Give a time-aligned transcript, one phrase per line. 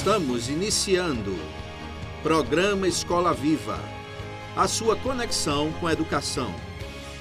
[0.00, 1.38] Estamos iniciando
[2.22, 3.78] Programa Escola Viva,
[4.56, 6.54] a sua conexão com a educação.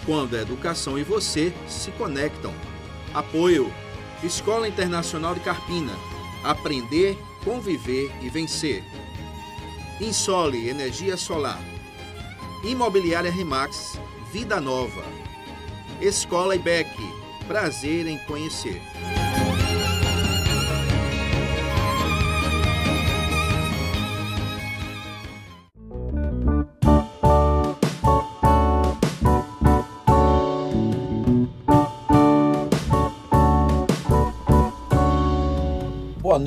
[0.05, 2.53] Quando a educação e você se conectam.
[3.13, 3.69] Apoio
[4.23, 5.91] Escola Internacional de Carpina.
[6.41, 8.81] Aprender, conviver e vencer.
[9.99, 11.59] Insole Energia Solar.
[12.63, 13.99] Imobiliária Remax,
[14.31, 15.03] Vida Nova.
[15.99, 16.95] Escola IBEC,
[17.45, 18.81] prazer em conhecer.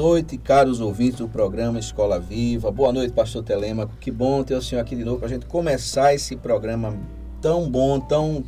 [0.02, 2.73] Noite, caros ouvintes do programa Escola Viva.
[2.73, 3.92] Boa noite, pastor Telêmaco.
[4.01, 6.98] Que bom ter o senhor aqui de novo para a gente começar esse programa
[7.41, 8.42] tão bom, tão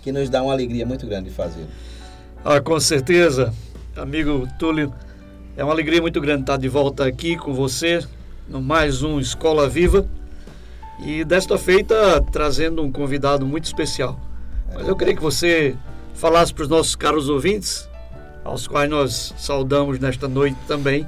[0.00, 1.66] que nos dá uma alegria muito grande de fazer.
[2.42, 3.52] Ah, com certeza,
[3.94, 4.90] amigo Túlio.
[5.54, 8.02] É uma alegria muito grande estar de volta aqui com você
[8.48, 10.08] no mais um Escola Viva.
[11.04, 14.18] E desta feita trazendo um convidado muito especial.
[14.74, 15.76] Mas eu queria que você
[16.14, 17.86] falasse para os nossos caros ouvintes
[18.46, 21.06] aos quais nós saudamos nesta noite também,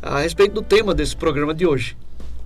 [0.00, 1.96] a respeito do tema desse programa de hoje.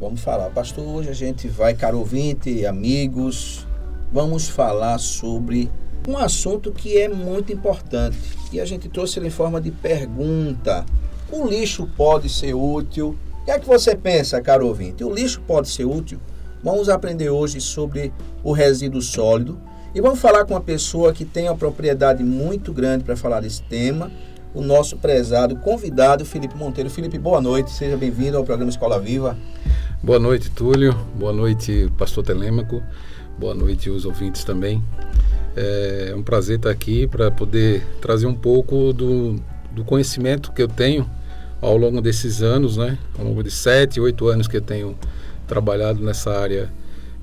[0.00, 0.84] Vamos falar, pastor.
[0.84, 3.66] Hoje a gente vai, caro ouvinte, amigos,
[4.12, 5.70] vamos falar sobre
[6.06, 8.18] um assunto que é muito importante
[8.52, 10.84] e a gente trouxe ele em forma de pergunta.
[11.30, 13.16] O lixo pode ser útil?
[13.42, 15.04] O que é que você pensa, caro ouvinte?
[15.04, 16.20] O lixo pode ser útil?
[16.62, 19.60] Vamos aprender hoje sobre o resíduo sólido
[19.94, 23.62] e vamos falar com uma pessoa que tem uma propriedade muito grande para falar desse
[23.62, 24.10] tema,
[24.54, 26.90] o nosso prezado convidado, Felipe Monteiro.
[26.90, 29.36] Felipe, boa noite, seja bem-vindo ao programa Escola Viva.
[30.02, 30.94] Boa noite, Túlio.
[31.14, 32.82] Boa noite, Pastor Telêmaco.
[33.38, 34.82] Boa noite, os ouvintes também.
[35.56, 39.36] É um prazer estar aqui para poder trazer um pouco do,
[39.72, 41.08] do conhecimento que eu tenho
[41.60, 42.98] ao longo desses anos, né?
[43.18, 44.96] Ao longo de sete, oito anos que eu tenho
[45.46, 46.70] trabalhado nessa área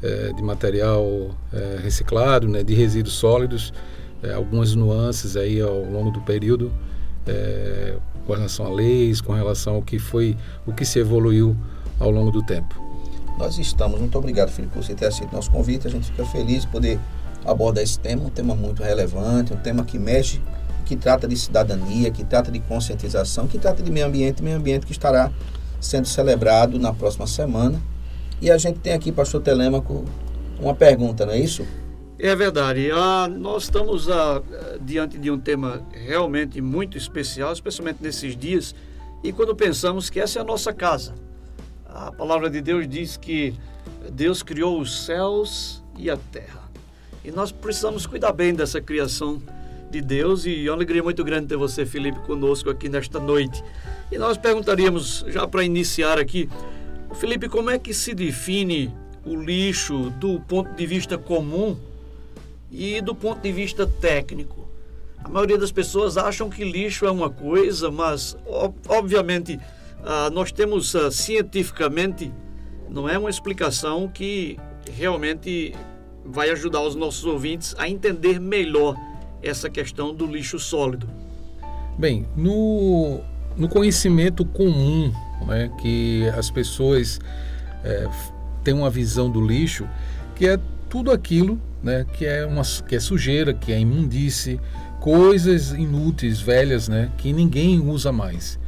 [0.06, 3.74] é, de material é, reciclado, né, de resíduos sólidos,
[4.22, 6.72] é, algumas nuances aí ao longo do período
[7.26, 7.96] é,
[8.26, 11.56] com relação a leis, com relação ao que foi, o que se evoluiu
[12.00, 12.76] ao longo do tempo.
[13.38, 15.88] Nós estamos, muito obrigado, Felipe, por você ter aceito nosso convite.
[15.88, 17.00] A gente fica feliz de poder
[17.44, 20.40] abordar esse tema, um tema muito relevante, um tema que mexe,
[20.86, 24.86] que trata de cidadania, que trata de conscientização, que trata de meio ambiente, meio ambiente
[24.86, 25.32] que estará
[25.80, 27.82] sendo celebrado na próxima semana
[28.42, 30.06] e a gente tem aqui, pastor Telêmaco,
[30.60, 31.66] uma pergunta, não é isso?
[32.18, 32.90] É verdade.
[32.92, 34.42] Ah, nós estamos ah,
[34.82, 38.74] diante de um tema realmente muito especial, especialmente nesses dias,
[39.24, 41.14] e quando pensamos que essa é a nossa casa.
[41.88, 43.54] A palavra de Deus diz que
[44.12, 46.64] Deus criou os céus e a terra.
[47.24, 49.42] E nós precisamos cuidar bem dessa criação
[49.90, 53.64] de Deus e é uma alegria muito grande ter você, Felipe, conosco aqui nesta noite.
[54.12, 56.50] E nós perguntaríamos, já para iniciar aqui,
[57.16, 58.94] Felipe, como é que se define
[59.26, 61.78] o lixo do ponto de vista comum
[62.70, 64.68] e do ponto de vista técnico?
[65.24, 68.38] A maioria das pessoas acham que lixo é uma coisa, mas
[68.88, 69.60] obviamente
[70.04, 72.32] ah, nós temos ah, cientificamente
[72.90, 74.60] não é uma explicação que
[74.92, 75.74] realmente
[76.24, 78.96] vai ajudar os nossos ouvintes a entender melhor
[79.42, 81.10] essa questão do lixo sólido.
[81.98, 83.22] Bem, no,
[83.58, 85.12] no conhecimento comum
[85.48, 87.20] né, que as pessoas
[87.84, 88.08] é,
[88.64, 89.88] têm uma visão do lixo
[90.36, 94.60] que é tudo aquilo né, que, é uma, que é sujeira, que é imundície,
[95.00, 98.60] coisas inúteis, velhas, né, que ninguém usa mais.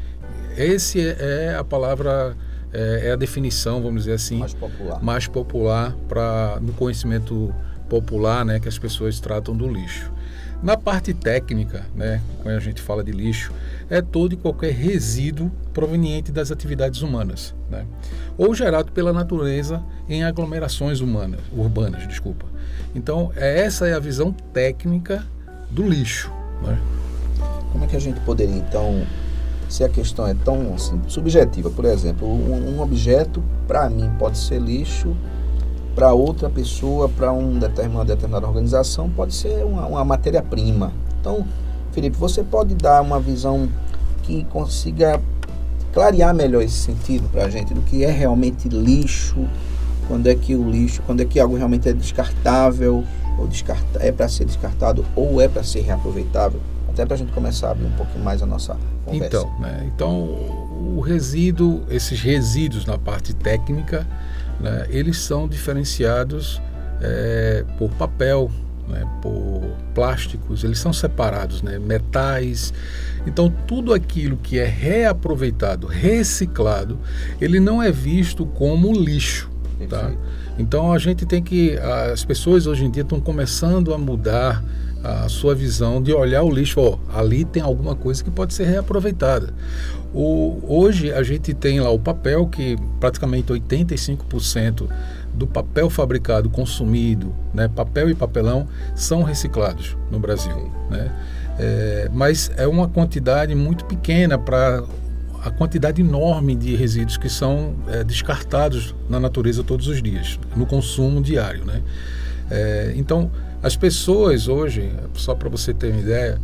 [0.55, 2.37] Esse é, é a palavra,
[2.71, 7.53] é, é, a definição, vamos dizer assim, mais popular, mais popular para no conhecimento
[7.89, 10.11] popular, né, que as pessoas tratam do lixo.
[10.61, 13.51] Na parte técnica, né, quando a gente fala de lixo,
[13.89, 17.85] é todo e qualquer resíduo proveniente das atividades humanas, né,
[18.37, 22.45] ou gerado pela natureza em aglomerações humanas, urbanas, desculpa.
[22.95, 25.23] Então, é, essa é a visão técnica
[25.69, 26.31] do lixo.
[26.63, 26.79] Né?
[27.71, 29.03] Como é que a gente poderia, então,
[29.69, 34.37] se a questão é tão assim, subjetiva, por exemplo, um, um objeto, para mim, pode
[34.37, 35.15] ser lixo,
[35.93, 40.93] para outra pessoa, para um determinada, uma determinada organização, pode ser uma, uma matéria-prima.
[41.19, 41.45] Então,
[41.97, 43.67] Felipe, você pode dar uma visão
[44.21, 45.19] que consiga
[45.91, 49.47] clarear melhor esse sentido para a gente do que é realmente lixo,
[50.07, 53.03] quando é que o lixo, quando é que algo realmente é descartável,
[53.39, 57.31] ou descarta, é para ser descartado, ou é para ser reaproveitável, até para a gente
[57.31, 59.25] começar a abrir um pouquinho mais a nossa conversa.
[59.25, 64.05] Então, né, então o resíduo, esses resíduos na parte técnica,
[64.59, 66.61] né, eles são diferenciados
[67.01, 68.51] é, por papel,
[68.87, 69.61] né, por
[69.93, 72.73] plásticos, eles são separados, né, metais.
[73.25, 76.99] Então, tudo aquilo que é reaproveitado, reciclado,
[77.41, 79.49] ele não é visto como lixo.
[79.89, 80.11] Tá?
[80.57, 81.77] Então, a gente tem que.
[82.11, 84.63] As pessoas hoje em dia estão começando a mudar
[85.03, 88.65] a sua visão de olhar o lixo, ó, ali tem alguma coisa que pode ser
[88.65, 89.53] reaproveitada.
[90.13, 94.87] O, hoje a gente tem lá o papel que praticamente 85%
[95.37, 100.71] do papel fabricado, consumido, né, papel e papelão, são reciclados no Brasil.
[100.89, 101.11] Né?
[101.59, 104.83] É, mas é uma quantidade muito pequena para
[105.43, 110.65] a quantidade enorme de resíduos que são é, descartados na natureza todos os dias, no
[110.65, 111.63] consumo diário.
[111.63, 111.81] Né?
[112.49, 113.31] É, então,
[113.61, 116.39] as pessoas hoje, só para você ter uma ideia,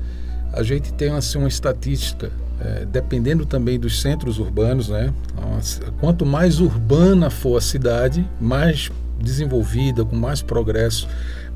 [0.54, 2.32] a gente tem assim, uma estatística
[2.64, 5.14] é, dependendo também dos centros urbanos, né?
[6.00, 8.90] Quanto mais urbana for a cidade, mais
[9.20, 11.08] desenvolvida, com mais progresso,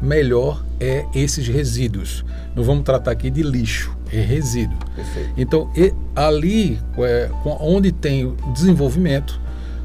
[0.02, 2.24] melhor é esses resíduos.
[2.56, 4.78] Não vamos tratar aqui de lixo, é resíduo.
[4.96, 5.30] Perfeito.
[5.38, 9.40] Então, e, ali, é, onde tem o desenvolvimento,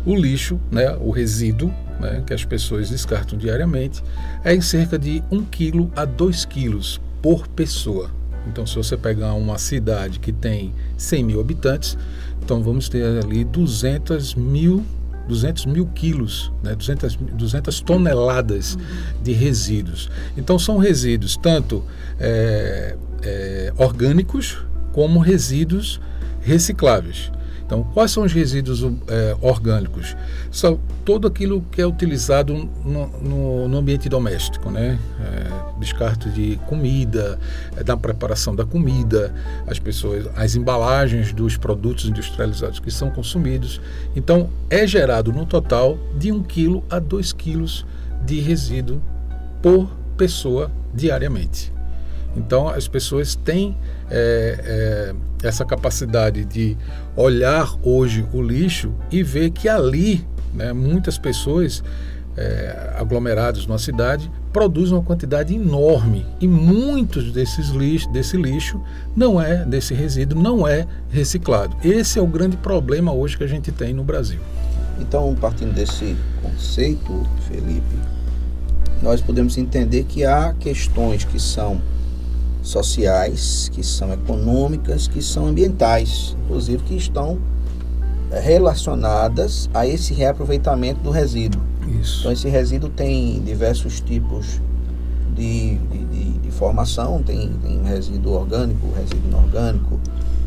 [0.04, 4.02] o lixo, né, o resíduo, né, que as pessoas descartam diariamente,
[4.44, 8.10] é em cerca de 1 kg a 2 kg por pessoa.
[8.46, 11.96] Então, se você pegar uma cidade que tem 100 mil habitantes,
[12.42, 14.84] então vamos ter ali 200 mil
[15.28, 18.76] 200 mil quilos, né, 200, 200 toneladas
[19.22, 20.10] de resíduos.
[20.36, 21.84] Então são resíduos tanto
[22.18, 24.58] é, é, orgânicos
[24.92, 26.00] como resíduos
[26.40, 27.30] recicláveis.
[27.64, 30.16] Então, quais são os resíduos é, orgânicos?
[30.50, 32.54] São todo aquilo que é utilizado
[32.84, 34.98] no, no, no ambiente doméstico, né?
[35.20, 37.38] É, descarte de comida,
[37.76, 39.34] é, da preparação da comida,
[39.66, 43.80] as pessoas, as embalagens dos produtos industrializados que são consumidos.
[44.14, 47.84] Então, é gerado no total de 1 kg a 2 kg
[48.24, 49.02] de resíduo
[49.60, 51.72] por pessoa diariamente.
[52.36, 53.76] Então, as pessoas têm
[54.10, 56.76] é, é, essa capacidade de
[57.16, 61.82] olhar hoje o lixo e ver que ali né, muitas pessoas
[62.36, 68.80] é, aglomeradas numa cidade produzem uma quantidade enorme e muitos desses lixo, desse lixo
[69.14, 71.76] não é desse resíduo não é reciclado.
[71.84, 74.40] Esse é o grande problema hoje que a gente tem no Brasil.
[74.98, 77.96] Então, partindo desse conceito, Felipe,
[79.02, 81.80] nós podemos entender que há questões que são
[82.62, 87.38] sociais, que são econômicas, que são ambientais, inclusive que estão
[88.30, 91.60] eh, relacionadas a esse reaproveitamento do resíduo.
[92.00, 92.20] Isso.
[92.20, 94.60] Então esse resíduo tem diversos tipos
[95.34, 99.98] de, de, de, de formação, tem, tem resíduo orgânico, resíduo inorgânico,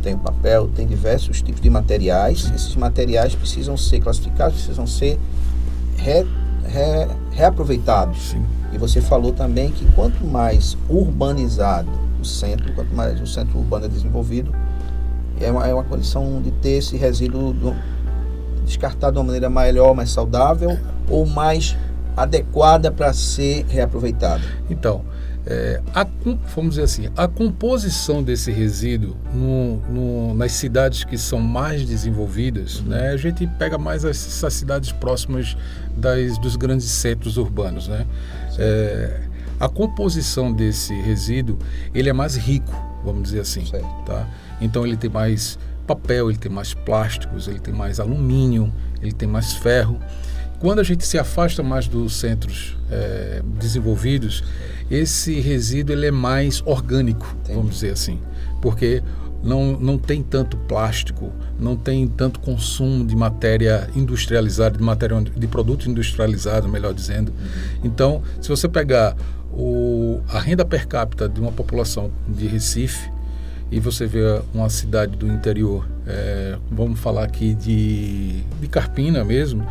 [0.01, 2.51] tem papel, tem diversos tipos de materiais.
[2.55, 5.19] Esses materiais precisam ser classificados, precisam ser
[5.97, 6.25] re,
[6.63, 8.29] re, reaproveitados.
[8.29, 8.45] Sim.
[8.71, 13.89] E você falou também que quanto mais urbanizado centro, quanto mais o centro urbano é
[13.89, 14.53] desenvolvido,
[15.39, 17.75] é uma, é uma condição de ter esse resíduo do,
[18.65, 20.77] descartado de uma maneira melhor, mais saudável
[21.09, 21.77] ou mais
[22.17, 24.43] adequada para ser reaproveitada.
[24.69, 25.03] Então,
[25.45, 26.07] é, a,
[26.55, 32.79] vamos dizer assim, a composição desse resíduo no, no, nas cidades que são mais desenvolvidas,
[32.79, 32.87] uhum.
[32.87, 35.55] né, a gente pega mais essas cidades próximas
[35.95, 37.87] das, dos grandes centros urbanos.
[37.87, 38.07] Né?
[38.57, 39.21] É,
[39.59, 41.57] a composição desse resíduo
[41.93, 42.73] ele é mais rico,
[43.03, 43.87] vamos dizer assim, certo.
[44.05, 44.27] tá?
[44.59, 48.71] Então ele tem mais papel, ele tem mais plásticos, ele tem mais alumínio,
[49.01, 49.99] ele tem mais ferro.
[50.59, 54.43] Quando a gente se afasta mais dos centros é, desenvolvidos,
[54.89, 57.55] esse resíduo ele é mais orgânico, Entendi.
[57.55, 58.19] vamos dizer assim,
[58.61, 59.03] porque
[59.43, 65.47] não, não tem tanto plástico, não tem tanto consumo de matéria industrializada, de matéria de
[65.47, 67.29] produto industrializado, melhor dizendo.
[67.31, 67.79] Uhum.
[67.83, 69.15] Então, se você pegar
[69.55, 73.09] o, a renda per capita de uma população de Recife
[73.71, 79.65] e você vê uma cidade do interior, é, vamos falar aqui de, de Carpina mesmo,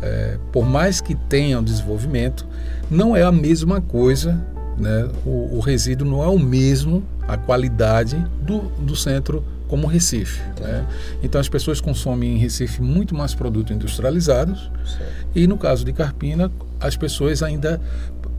[0.00, 2.46] é, por mais que tenha um desenvolvimento,
[2.90, 4.40] não é a mesma coisa,
[4.78, 5.08] né?
[5.26, 10.40] o, o resíduo não é o mesmo, a qualidade do, do centro como Recife.
[10.60, 10.86] Né?
[11.22, 15.26] Então as pessoas consomem em Recife muito mais produtos industrializados certo.
[15.34, 17.80] e no caso de Carpina as pessoas ainda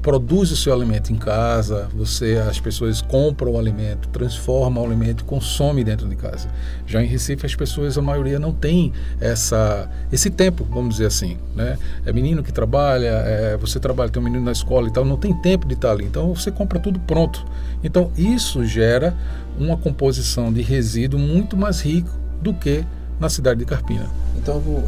[0.01, 5.23] produz o seu alimento em casa, você as pessoas compram o alimento, transformam o alimento,
[5.23, 6.49] consomem dentro de casa.
[6.87, 11.37] Já em Recife as pessoas a maioria não tem essa esse tempo, vamos dizer assim,
[11.55, 11.77] né?
[12.05, 15.17] É menino que trabalha, é, você trabalha tem um menino na escola e tal, não
[15.17, 16.05] tem tempo de estar ali.
[16.05, 17.45] Então você compra tudo pronto.
[17.83, 19.15] Então isso gera
[19.57, 22.09] uma composição de resíduo muito mais rico
[22.41, 22.83] do que
[23.19, 24.09] na cidade de Carpina.
[24.35, 24.83] Então eu vou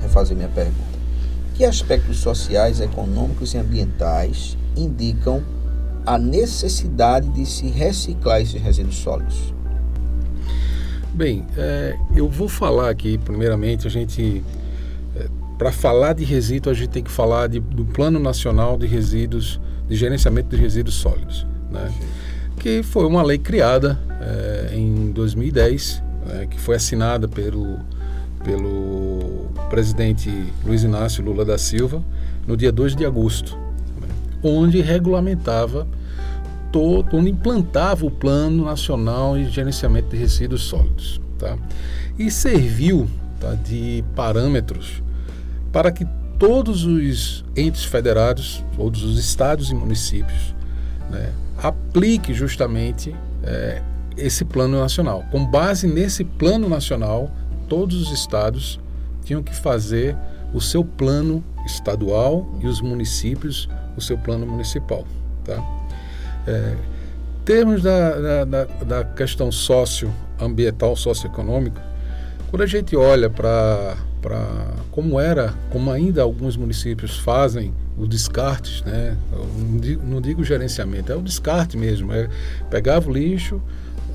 [0.00, 0.89] refazer minha pergunta.
[1.60, 5.44] Que aspectos sociais, econômicos e ambientais indicam
[6.06, 9.52] a necessidade de se reciclar esses resíduos sólidos?
[11.12, 14.42] Bem, é, eu vou falar aqui, primeiramente, a gente,
[15.14, 18.86] é, para falar de resíduo, a gente tem que falar de, do Plano Nacional de
[18.86, 21.92] Resíduos, de Gerenciamento de Resíduos Sólidos, né?
[22.56, 27.80] que foi uma lei criada é, em 2010, é, que foi assinada pelo,
[28.44, 30.30] pelo presidente
[30.64, 32.02] Luiz Inácio Lula da Silva
[32.46, 33.56] no dia 2 de agosto,
[34.42, 35.86] onde regulamentava
[36.72, 41.20] todo, onde implantava o Plano Nacional de Gerenciamento de Resíduos Sólidos.
[41.38, 41.56] Tá?
[42.18, 45.02] E serviu tá, de parâmetros
[45.72, 46.06] para que
[46.38, 50.54] todos os entes federados, todos os estados e municípios,
[51.10, 51.32] né,
[51.62, 53.82] aplique justamente é,
[54.16, 55.24] esse plano nacional.
[55.30, 57.30] Com base nesse plano nacional,
[57.70, 58.78] todos os estados
[59.24, 60.16] tinham que fazer
[60.52, 65.06] o seu plano estadual e os municípios o seu plano municipal.
[65.44, 65.62] Tá?
[66.46, 66.74] É,
[67.44, 71.80] termos da, da, da questão socioambiental, socioeconômica,
[72.50, 73.96] quando a gente olha para
[74.90, 79.16] como era, como ainda alguns municípios fazem o descarte, né?
[79.56, 82.12] não, digo, não digo gerenciamento, é o descarte mesmo.
[82.12, 82.28] É,
[82.68, 83.62] pegava o lixo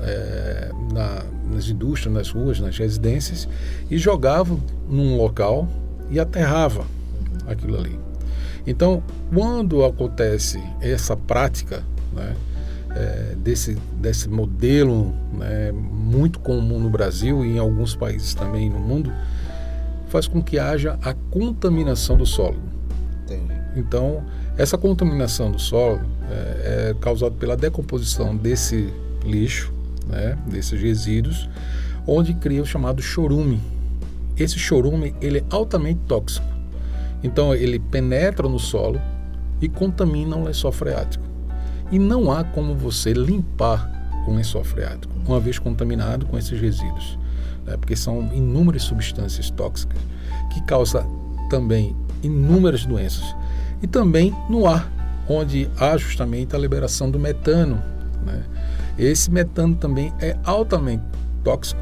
[0.02, 1.22] é, na,
[1.52, 3.48] nas indústrias, nas ruas, nas residências
[3.90, 4.56] e jogava
[4.88, 5.68] num local
[6.10, 6.84] e aterrava
[7.46, 7.98] aquilo ali.
[8.66, 12.34] Então, quando acontece essa prática né,
[12.90, 18.80] é, desse, desse modelo né, muito comum no Brasil e em alguns países também no
[18.80, 19.12] mundo,
[20.08, 22.58] faz com que haja a contaminação do solo.
[23.24, 23.54] Entendi.
[23.76, 24.24] Então,
[24.56, 26.00] essa contaminação do solo
[26.30, 28.92] é, é causada pela decomposição desse
[29.24, 29.72] lixo,
[30.06, 31.48] né, desses resíduos,
[32.06, 33.60] onde cria o chamado chorume.
[34.36, 36.46] Esse chorume ele é altamente tóxico.
[37.22, 39.00] Então, ele penetra no solo
[39.60, 41.24] e contamina o lençol freático.
[41.90, 43.90] E não há como você limpar
[44.26, 47.18] o lençol freático, uma vez contaminado com esses resíduos,
[47.64, 47.76] né?
[47.76, 49.98] porque são inúmeras substâncias tóxicas
[50.52, 51.06] que causam
[51.48, 53.24] também inúmeras doenças.
[53.82, 54.90] E também no ar,
[55.28, 57.80] onde há justamente a liberação do metano.
[58.24, 58.42] Né?
[58.98, 61.04] Esse metano também é altamente
[61.44, 61.80] tóxico,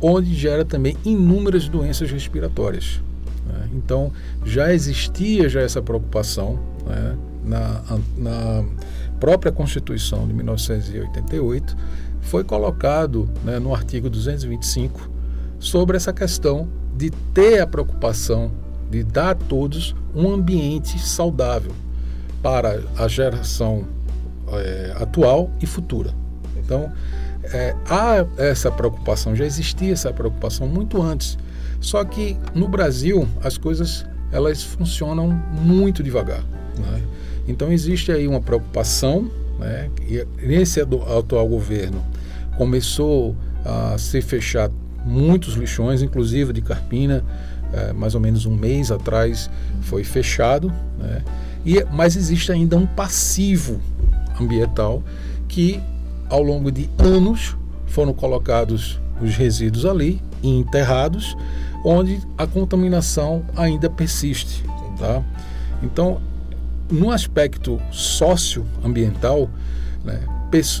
[0.00, 3.00] onde gera também inúmeras doenças respiratórias.
[3.46, 3.68] Né?
[3.74, 4.12] Então
[4.44, 7.16] já existia já essa preocupação né?
[7.44, 7.82] na,
[8.16, 8.64] na
[9.18, 11.76] própria Constituição de 1988,
[12.22, 15.10] foi colocado né, no artigo 225
[15.58, 18.50] sobre essa questão de ter a preocupação
[18.90, 21.72] de dar a todos um ambiente saudável
[22.42, 23.84] para a geração
[24.48, 26.19] é, atual e futura.
[26.70, 26.92] Então,
[27.42, 31.36] é, há essa preocupação, já existia essa preocupação muito antes.
[31.80, 36.44] Só que no Brasil as coisas elas funcionam muito devagar.
[36.78, 37.02] Né?
[37.48, 39.90] Então existe aí uma preocupação, né?
[40.02, 42.04] E nesse atual governo
[42.56, 43.34] começou
[43.64, 44.72] a ser fechado
[45.04, 47.24] muitos lixões, inclusive de Carpina,
[47.72, 49.50] é, mais ou menos um mês atrás
[49.80, 51.24] foi fechado, né?
[51.66, 53.80] E, mas existe ainda um passivo
[54.40, 55.02] ambiental
[55.48, 55.80] que
[56.30, 57.56] ao longo de anos
[57.86, 61.36] foram colocados os resíduos ali e enterrados,
[61.84, 64.64] onde a contaminação ainda persiste.
[64.98, 65.22] Tá?
[65.82, 66.20] Então
[66.90, 69.48] no aspecto socioambiental,
[70.04, 70.20] né,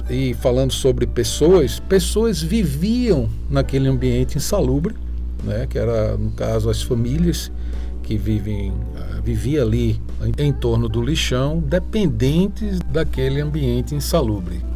[0.08, 4.94] e falando sobre pessoas, pessoas viviam naquele ambiente insalubre,
[5.44, 7.52] né, que era, no caso, as famílias
[8.02, 10.00] que vivem, uh, vivia ali
[10.36, 14.69] em torno do lixão, dependentes daquele ambiente insalubre.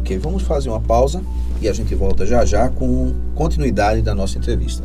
[0.00, 1.22] Ok, vamos fazer uma pausa
[1.60, 4.82] e a gente volta já já com continuidade da nossa entrevista.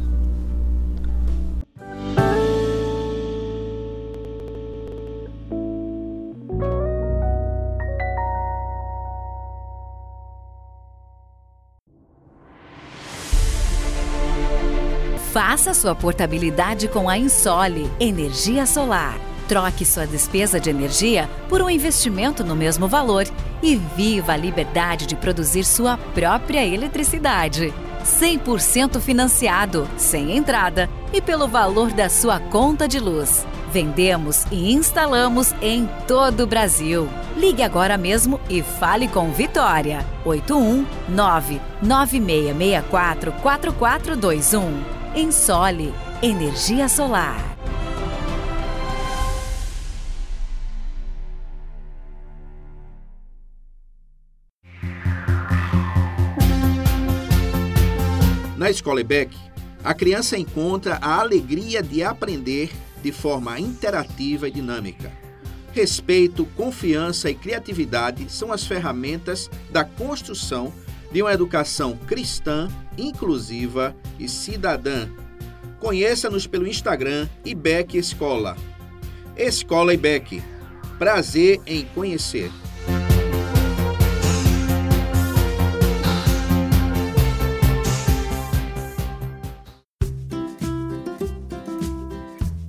[15.32, 19.18] Faça sua portabilidade com a Insole Energia Solar.
[19.48, 23.26] Troque sua despesa de energia por um investimento no mesmo valor
[23.66, 27.74] e viva a liberdade de produzir sua própria eletricidade.
[28.06, 33.44] 100% financiado, sem entrada e pelo valor da sua conta de luz.
[33.74, 37.10] Vendemos e instalamos em todo o Brasil.
[37.36, 40.06] Ligue agora mesmo e fale com Vitória.
[40.24, 44.84] 819 9664 4421.
[45.16, 45.92] Ensole
[46.22, 47.55] Energia Solar.
[58.66, 59.38] Na Escola EBEC,
[59.84, 62.72] a criança encontra a alegria de aprender
[63.04, 65.12] de forma interativa e dinâmica.
[65.72, 70.74] respeito, confiança e criatividade são as ferramentas da construção
[71.12, 72.68] de uma educação cristã,
[72.98, 75.10] inclusiva e cidadã.
[75.80, 78.58] Conheça-nos pelo Instagram IBEC Escola.
[79.38, 80.42] Escola IBEC.
[80.98, 82.50] Prazer em conhecer.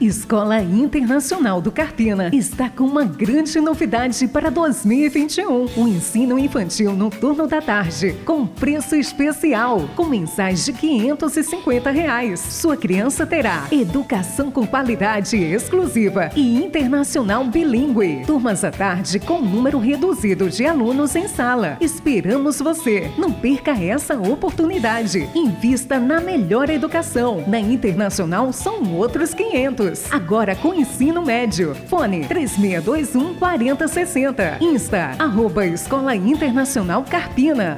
[0.00, 5.66] Escola Internacional do Carpina está com uma grande novidade para 2021.
[5.76, 12.40] O ensino infantil no turno da tarde, com preço especial, com mensais de 550 reais.
[12.40, 18.24] Sua criança terá educação com qualidade exclusiva e internacional bilíngue.
[18.24, 21.76] Turmas à tarde com número reduzido de alunos em sala.
[21.78, 23.10] Esperamos você.
[23.18, 25.28] Não perca essa oportunidade.
[25.34, 27.44] Invista na melhor educação.
[27.46, 31.74] Na Internacional são outros 500 Agora com ensino médio.
[31.88, 34.58] Fone 3621 4060.
[34.60, 37.76] Insta, arroba Escola Internacional Carpina.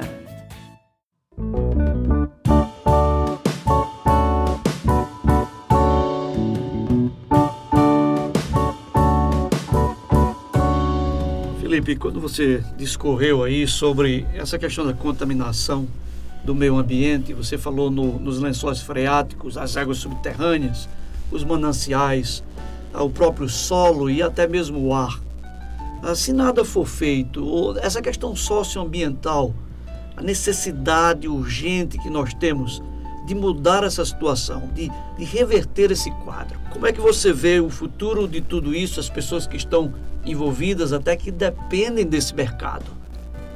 [11.59, 15.87] Felipe, quando você discorreu aí sobre essa questão da contaminação
[16.43, 20.87] do meio ambiente, você falou no, nos lençóis freáticos, as águas subterrâneas,
[21.31, 22.43] os mananciais,
[22.93, 25.19] o próprio solo e até mesmo o ar.
[26.01, 29.53] Ah, se nada for feito, essa questão socioambiental,
[30.15, 32.81] a necessidade urgente que nós temos
[33.25, 36.59] de mudar essa situação, de, de reverter esse quadro.
[36.71, 39.93] Como é que você vê o futuro de tudo isso, as pessoas que estão
[40.25, 42.85] envolvidas, até que dependem desse mercado?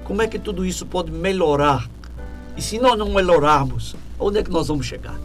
[0.05, 1.89] Como é que tudo isso pode melhorar?
[2.55, 5.19] E se nós não melhorarmos, onde é que nós vamos chegar?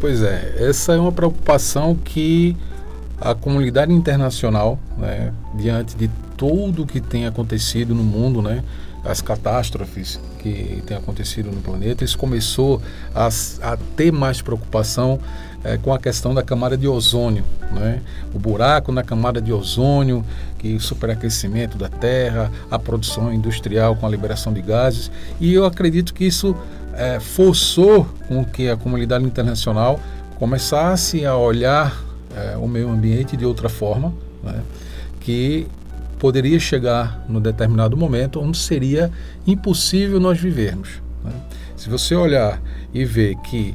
[0.00, 2.56] Pois é, essa é uma preocupação que
[3.20, 8.64] a comunidade internacional, né, diante de tudo que tem acontecido no mundo, né,
[9.04, 12.80] as catástrofes que têm acontecido no planeta, isso começou
[13.14, 13.28] a,
[13.62, 15.20] a ter mais preocupação
[15.62, 18.00] é, com a questão da camada de ozônio, né?
[18.34, 20.24] o buraco na camada de ozônio,
[20.58, 25.64] que o superaquecimento da Terra, a produção industrial com a liberação de gases, e eu
[25.64, 26.56] acredito que isso
[26.94, 30.00] é, forçou com que a comunidade internacional
[30.38, 32.02] começasse a olhar
[32.34, 34.62] é, o meio ambiente de outra forma, né,
[35.20, 35.66] que
[36.18, 39.10] poderia chegar no determinado momento onde seria
[39.46, 41.02] impossível nós vivermos.
[41.24, 41.32] Né.
[41.76, 42.60] Se você olhar
[42.92, 43.74] e ver que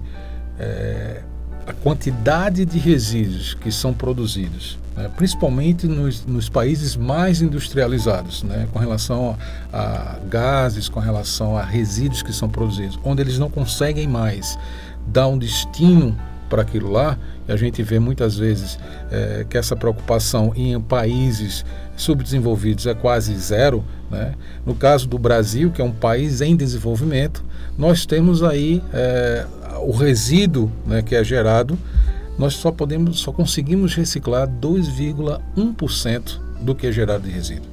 [0.59, 1.21] é,
[1.65, 8.67] a quantidade de resíduos que são produzidos né, principalmente nos, nos, países mais industrializados, né,
[8.71, 9.37] com relação
[9.71, 14.57] a, a, gases, com relação a resíduos que são produzidos, onde eles não conseguem mais
[15.07, 16.17] dar um destino
[16.49, 18.79] para aquilo lá, e a gente vê muitas vezes
[19.11, 23.83] é, que essa preocupação em países subdesenvolvidos é quase zero.
[24.09, 24.33] Né?
[24.65, 27.43] No caso do Brasil, que é um país em desenvolvimento,
[27.77, 29.45] nós temos aí é,
[29.81, 31.77] o resíduo né, que é gerado
[32.37, 37.69] nós só podemos, só conseguimos reciclar 2,1% do que é gerado de resíduo.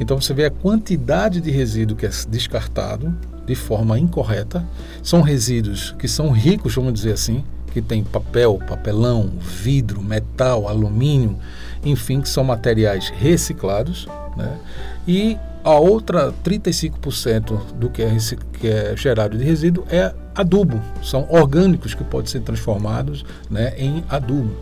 [0.00, 3.12] Então você vê a quantidade de resíduo que é descartado
[3.44, 4.64] de forma incorreta.
[5.02, 7.42] São resíduos que são ricos, vamos dizer assim,
[7.72, 11.36] que tem papel, papelão, vidro, metal, alumínio,
[11.84, 14.58] enfim, que são materiais reciclados, né?
[15.06, 18.16] E a outra 35% do que é,
[18.52, 24.04] que é gerado de resíduo é adubo, são orgânicos que podem ser transformados né, em
[24.08, 24.54] adubo.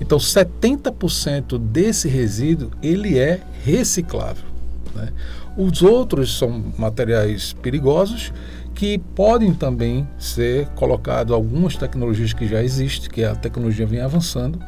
[0.00, 4.44] Então 70% desse resíduo ele é reciclável.
[4.94, 5.08] Né?
[5.56, 8.32] Os outros são materiais perigosos
[8.74, 14.58] que podem também ser colocados algumas tecnologias que já existem, que a tecnologia vem avançando,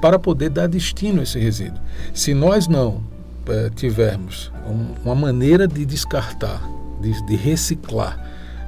[0.00, 1.80] para poder dar destino a esse resíduo.
[2.12, 3.02] Se nós não
[3.48, 6.62] é, tivermos um, uma maneira de descartar,
[7.00, 8.18] de, de reciclar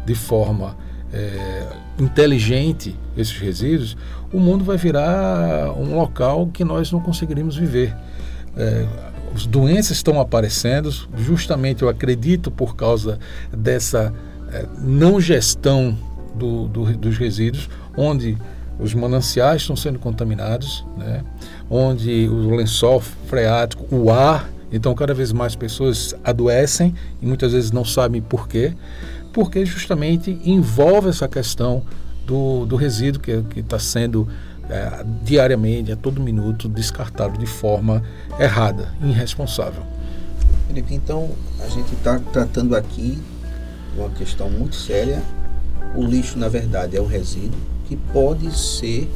[0.06, 0.76] de forma
[1.12, 1.66] é,
[1.98, 3.96] inteligente esses resíduos,
[4.32, 7.94] o mundo vai virar um local que nós não conseguiríamos viver.
[8.56, 8.86] É,
[9.34, 13.18] as doenças estão aparecendo, justamente eu acredito por causa
[13.52, 14.12] dessa
[14.78, 15.96] não gestão
[16.34, 18.36] do, do, dos resíduos, onde
[18.78, 21.22] os mananciais estão sendo contaminados, né?
[21.70, 27.70] onde o lençol freático, o ar Então, cada vez mais pessoas adoecem e muitas vezes
[27.70, 28.74] não sabem por quê,
[29.32, 31.82] porque justamente envolve essa questão
[32.26, 34.26] do, do resíduo que está sendo
[34.68, 38.02] é, diariamente, a todo minuto, descartado de forma
[38.38, 39.82] errada, irresponsável.
[40.66, 43.18] Felipe, então a gente está tratando aqui
[44.00, 45.22] uma questão muito séria.
[45.94, 49.08] O lixo, na verdade, é o resíduo que pode ser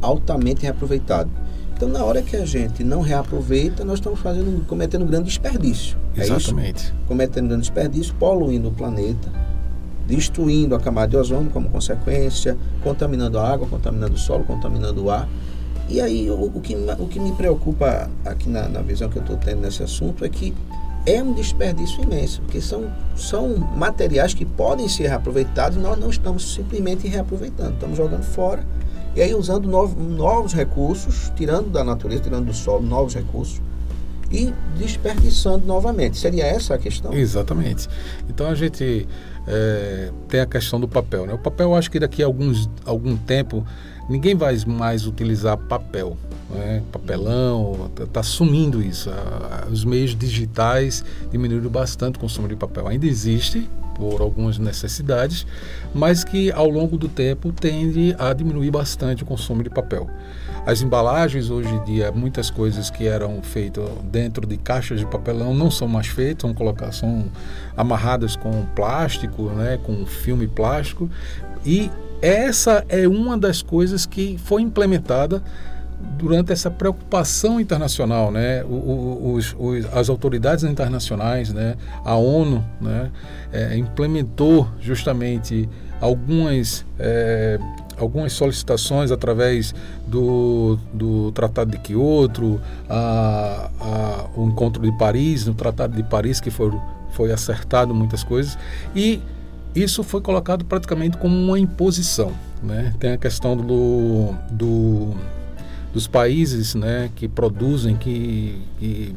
[0.00, 1.30] altamente reaproveitado.
[1.74, 5.96] Então, na hora que a gente não reaproveita, nós estamos fazendo, cometendo um grande desperdício.
[6.16, 6.88] Exatamente.
[6.88, 7.06] É?
[7.06, 9.30] Cometendo um grande desperdício, poluindo o planeta,
[10.06, 15.10] destruindo a camada de ozônio como consequência, contaminando a água, contaminando o solo, contaminando o
[15.10, 15.28] ar.
[15.88, 19.22] E aí, o, o que, o que me preocupa aqui na, na visão que eu
[19.22, 20.54] estou tendo nesse assunto é que
[21.06, 26.10] é um desperdício imenso, porque são, são materiais que podem ser reaproveitados e nós não
[26.10, 28.66] estamos simplesmente reaproveitando, estamos jogando fora
[29.14, 33.62] e aí usando novos, novos recursos, tirando da natureza, tirando do solo novos recursos
[34.30, 36.18] e desperdiçando novamente.
[36.18, 37.14] Seria essa a questão?
[37.14, 37.88] Exatamente.
[38.28, 39.06] Então a gente
[39.46, 41.24] é, tem a questão do papel.
[41.24, 41.32] Né?
[41.32, 43.64] O papel, eu acho que daqui a alguns, algum tempo
[44.08, 46.16] ninguém vai mais utilizar papel.
[46.50, 46.82] Né?
[46.92, 49.10] Papelão, está tá sumindo isso.
[49.70, 52.86] os meios digitais diminuíram bastante o consumo de papel.
[52.86, 55.46] Ainda existe por algumas necessidades,
[55.94, 60.08] mas que ao longo do tempo tende a diminuir bastante o consumo de papel.
[60.66, 65.54] As embalagens hoje em dia, muitas coisas que eram feitas dentro de caixas de papelão
[65.54, 67.26] não são mais feitas, são, colocar, são
[67.76, 71.08] amarradas com plástico, né, com filme plástico.
[71.64, 75.42] E essa é uma das coisas que foi implementada
[76.18, 83.10] durante essa preocupação internacional, né, os, os, as autoridades internacionais, né, a ONU, né,
[83.52, 85.68] é, implementou justamente
[86.00, 87.58] algumas é,
[87.98, 89.74] algumas solicitações através
[90.06, 96.40] do, do Tratado de Kyoto, a, a, o encontro de Paris, no Tratado de Paris,
[96.40, 96.72] que foi,
[97.10, 98.58] foi acertado muitas coisas,
[98.94, 99.20] e
[99.74, 102.32] isso foi colocado praticamente como uma imposição.
[102.62, 102.94] Né?
[102.98, 105.14] Tem a questão do, do,
[105.96, 109.14] dos países né, que produzem, que, que,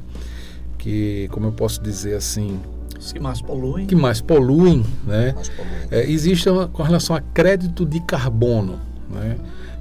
[0.78, 2.58] que, como eu posso dizer assim,
[3.14, 3.86] que mais poluem.
[3.86, 5.34] Que mais poluem, né?
[5.36, 5.74] Mais poluem.
[5.92, 9.36] É, existe uma, com relação a crédito de carbono, né?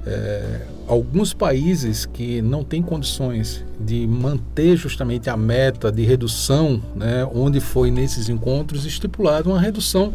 [0.05, 7.25] É, alguns países que não têm condições de manter justamente a meta de redução, né,
[7.33, 10.13] onde foi nesses encontros estipulado uma redução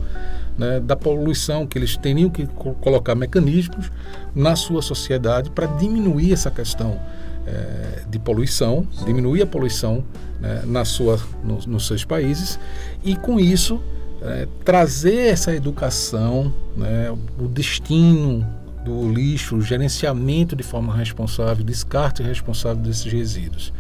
[0.59, 2.47] né, da poluição, que eles teriam que
[2.81, 3.91] colocar mecanismos
[4.35, 7.01] na sua sociedade para diminuir essa questão
[7.47, 10.05] é, de poluição, diminuir a poluição
[10.41, 12.59] né, na sua, no, nos seus países
[13.03, 13.81] e com isso
[14.23, 18.47] é, trazer essa educação, né, o destino
[18.85, 23.73] do lixo, o gerenciamento de forma responsável, descarte responsável desses resíduos.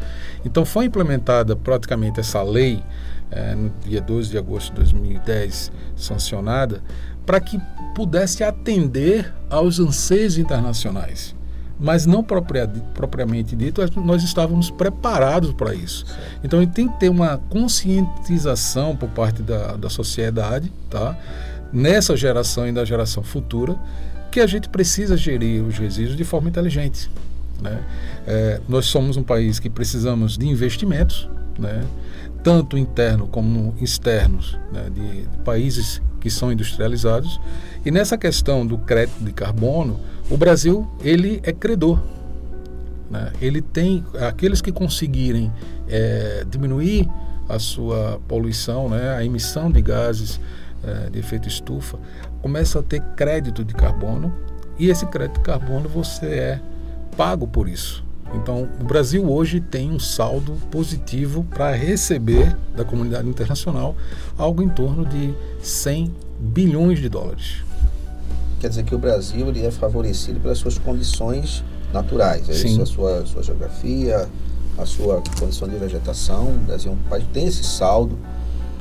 [0.44, 2.82] Então foi implementada praticamente essa lei
[3.30, 6.82] é, no dia 12 de agosto de 2010, sancionada,
[7.24, 7.60] para que
[7.94, 11.34] pudesse atender aos anseios internacionais
[11.78, 16.04] mas não propriamente dito, nós estávamos preparados para isso.
[16.42, 21.18] Então tem que ter uma conscientização por parte da, da sociedade, tá?
[21.72, 23.76] nessa geração e da geração futura,
[24.30, 27.10] que a gente precisa gerir os resíduos de forma inteligente.
[27.60, 27.82] Né?
[28.26, 31.84] É, nós somos um país que precisamos de investimentos, né?
[32.44, 34.88] Tanto interno como externos, né?
[34.94, 37.40] de, de países que são industrializados.
[37.84, 39.98] E nessa questão do crédito de carbono,
[40.30, 41.98] o Brasil ele é credor.
[43.10, 43.32] Né?
[43.40, 45.50] Ele tem aqueles que conseguirem
[45.88, 47.08] é, diminuir
[47.48, 49.16] a sua poluição, né?
[49.16, 50.38] a emissão de gases
[50.82, 51.98] é, de efeito estufa,
[52.42, 54.34] começa a ter crédito de carbono
[54.78, 56.60] e esse crédito de carbono você é
[57.16, 58.03] pago por isso.
[58.34, 63.94] Então, o Brasil hoje tem um saldo positivo para receber da comunidade internacional
[64.36, 67.64] algo em torno de 100 bilhões de dólares
[68.64, 72.68] quer dizer que o Brasil ele é favorecido pelas suas condições naturais, é Sim.
[72.68, 72.82] isso?
[72.82, 74.26] A sua, sua geografia,
[74.78, 76.46] a sua condição de vegetação.
[76.46, 78.18] O Brasil é um país que tem esse saldo,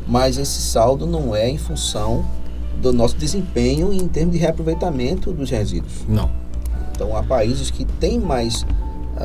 [0.08, 2.26] mas esse saldo não é em função
[2.82, 6.06] do nosso desempenho em termos de reaproveitamento dos resíduos.
[6.08, 6.32] Não.
[6.96, 8.66] Então há países que têm mais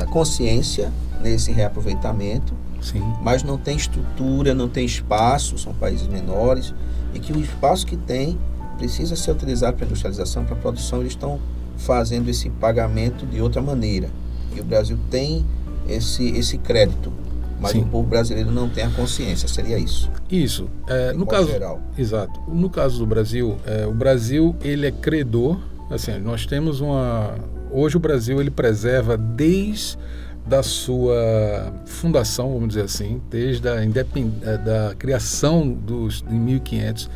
[0.05, 3.03] consciência nesse reaproveitamento, Sim.
[3.21, 6.73] mas não tem estrutura, não tem espaço, são países menores,
[7.13, 8.37] e que o espaço que tem
[8.77, 11.39] precisa ser utilizado para industrialização, para produção, eles estão
[11.77, 14.09] fazendo esse pagamento de outra maneira.
[14.55, 15.45] E o Brasil tem
[15.87, 17.11] esse, esse crédito,
[17.59, 17.81] mas Sim.
[17.81, 20.09] o povo brasileiro não tem a consciência, seria isso?
[20.29, 20.69] Isso.
[20.87, 21.81] É, no caso, geral.
[21.97, 22.39] Exato.
[22.47, 25.59] No caso do Brasil, é, o Brasil ele é credor.
[25.89, 27.35] Assim, nós temos uma.
[27.71, 29.97] Hoje o Brasil ele preserva desde
[30.45, 34.33] da sua fundação, vamos dizer assim, desde a independ...
[34.41, 37.09] Eh, da criação dos em 1500,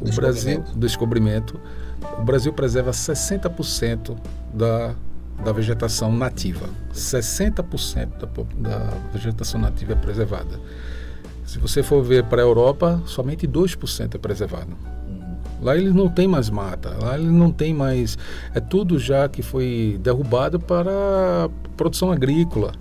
[0.00, 1.60] o Brasil descobrimento,
[2.18, 4.16] o Brasil preserva 60%
[4.52, 4.94] da
[5.42, 6.68] da vegetação nativa.
[6.92, 8.26] 60% da,
[8.70, 10.58] da vegetação nativa é preservada.
[11.44, 14.76] Se você for ver para a Europa, somente 2% é preservado.
[15.60, 18.16] Lá eles não tem mais mata, lá eles não tem mais.
[18.54, 22.72] É tudo já que foi derrubado para produção agrícola.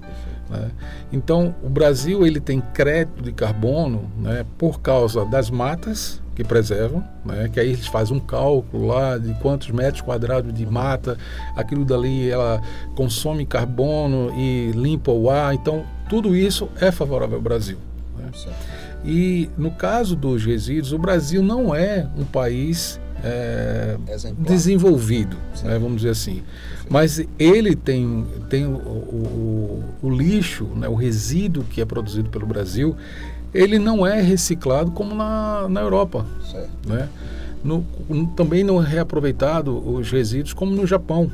[0.50, 0.72] Né?
[1.12, 7.04] Então, o Brasil ele tem crédito de carbono né, por causa das matas que preservam,
[7.26, 11.18] né, que aí eles fazem um cálculo lá de quantos metros quadrados de mata,
[11.56, 12.62] aquilo dali ela
[12.96, 15.56] consome carbono e limpa o ar.
[15.56, 17.78] Então, tudo isso é favorável ao Brasil.
[18.16, 18.30] Né?
[19.06, 23.98] E no caso dos resíduos, o Brasil não é um país é,
[24.38, 26.44] desenvolvido, né, vamos dizer assim.
[26.90, 32.46] Mas ele tem, tem o, o, o lixo, né, o resíduo que é produzido pelo
[32.46, 32.96] Brasil,
[33.54, 36.26] ele não é reciclado como na, na Europa.
[36.86, 37.10] Né?
[37.64, 37.86] No,
[38.36, 41.32] também não é reaproveitado os resíduos como no Japão.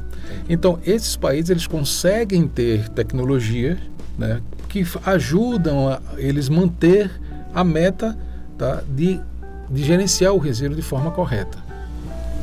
[0.48, 3.78] Então, esses países eles conseguem ter tecnologia
[4.18, 7.12] né, que ajudam a eles manter
[7.54, 8.18] a meta
[8.58, 9.20] tá, de,
[9.70, 11.58] de gerenciar o resíduo de forma correta.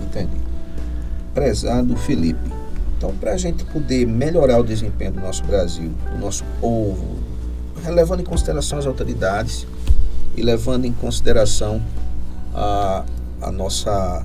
[0.03, 0.40] Entendi.
[1.35, 2.51] Prezado Felipe,
[2.96, 7.18] então para a gente poder melhorar o desempenho do nosso Brasil, do nosso povo,
[7.88, 9.66] levando em consideração as autoridades
[10.37, 11.81] e levando em consideração
[12.55, 13.05] a,
[13.40, 14.25] a nossa,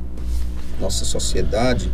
[0.80, 1.92] nossa sociedade,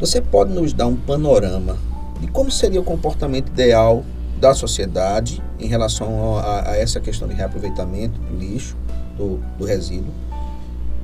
[0.00, 1.76] você pode nos dar um panorama
[2.20, 4.04] de como seria o comportamento ideal
[4.42, 8.76] da sociedade em relação a, a essa questão de reaproveitamento do lixo,
[9.16, 10.12] do, do resíduo?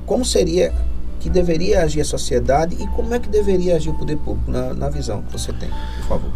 [0.05, 0.73] Como seria
[1.21, 4.73] que deveria agir a sociedade e como é que deveria agir o poder público na,
[4.73, 5.69] na visão que você tem,
[6.01, 6.31] por favor?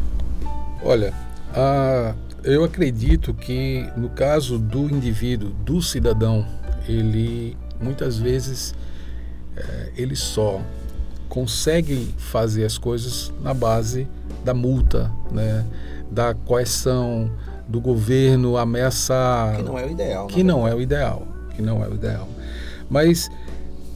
[0.82, 1.13] Olha,
[1.54, 6.48] a, eu acredito que no caso do indivíduo, do cidadão,
[6.88, 8.74] ele muitas vezes
[9.58, 10.62] é, ele só
[11.28, 14.08] consegue fazer as coisas na base
[14.46, 15.66] da multa, né,
[16.13, 17.30] da coerção,
[17.67, 19.58] do governo ameaçar.
[19.58, 20.28] Que não é o ideal.
[20.28, 21.28] Que não é o ideal.
[21.56, 22.28] Que não é o ideal.
[22.89, 23.30] Mas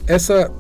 [0.08, 0.52] essa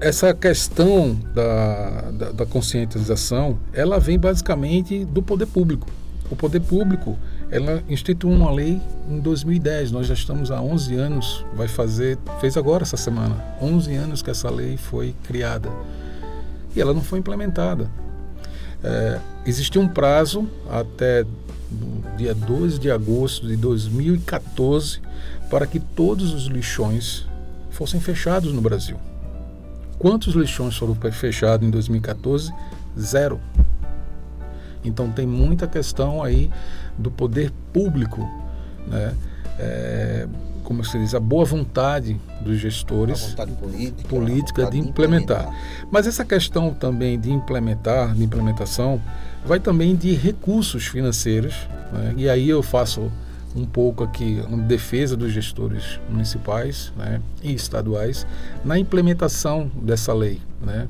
[0.00, 5.86] essa questão da, da, da, conscientização, ela vem basicamente do poder público.
[6.28, 7.16] O poder público,
[7.52, 12.56] ela instituiu uma lei em 2010, nós já estamos há 11 anos, vai fazer, fez
[12.56, 15.70] agora essa semana, 11 anos que essa lei foi criada.
[16.74, 17.88] E ela não foi implementada.
[18.84, 21.24] É, existia um prazo até
[22.16, 25.00] dia 12 de agosto de 2014
[25.48, 27.26] para que todos os lixões
[27.70, 28.96] fossem fechados no Brasil.
[29.98, 32.52] Quantos lixões foram fechados em 2014?
[32.98, 33.40] Zero.
[34.84, 36.50] Então tem muita questão aí
[36.98, 38.28] do poder público,
[38.86, 39.14] né?
[39.58, 40.26] É,
[40.64, 45.42] como se diz, a boa vontade dos gestores, vontade política, política de, implementar.
[45.42, 45.88] implementar.
[45.90, 49.00] Mas essa questão também de implementar, de implementação,
[49.44, 51.54] vai também de recursos financeiros.
[51.92, 52.14] Né?
[52.16, 53.10] E aí eu faço
[53.54, 58.26] um pouco aqui uma defesa dos gestores municipais né, e estaduais
[58.64, 60.88] na implementação dessa lei, né,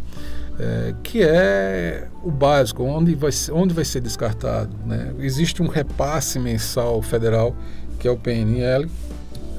[0.58, 4.70] é, que é o básico, onde vai, onde vai ser descartado.
[4.86, 5.12] Né.
[5.18, 7.56] Existe um repasse mensal federal,
[7.98, 8.88] que é o PNL,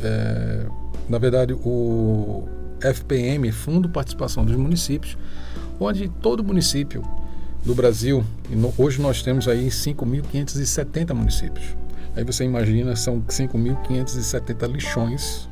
[0.04, 0.66] é,
[1.10, 2.44] na verdade o
[2.82, 5.18] FPM, Fundo Participação dos Municípios,
[5.80, 7.04] onde todo município
[7.64, 11.76] do Brasil, no, hoje nós temos aí 5.570 municípios,
[12.16, 15.50] Aí você imagina, são 5.570 lixões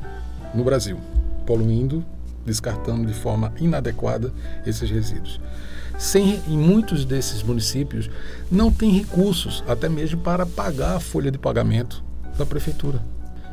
[0.53, 0.97] no Brasil,
[1.45, 2.05] poluindo,
[2.45, 4.31] descartando de forma inadequada
[4.65, 5.41] esses resíduos.
[5.97, 8.09] Sem, em muitos desses municípios
[8.51, 12.03] não tem recursos, até mesmo para pagar a folha de pagamento
[12.37, 13.01] da prefeitura.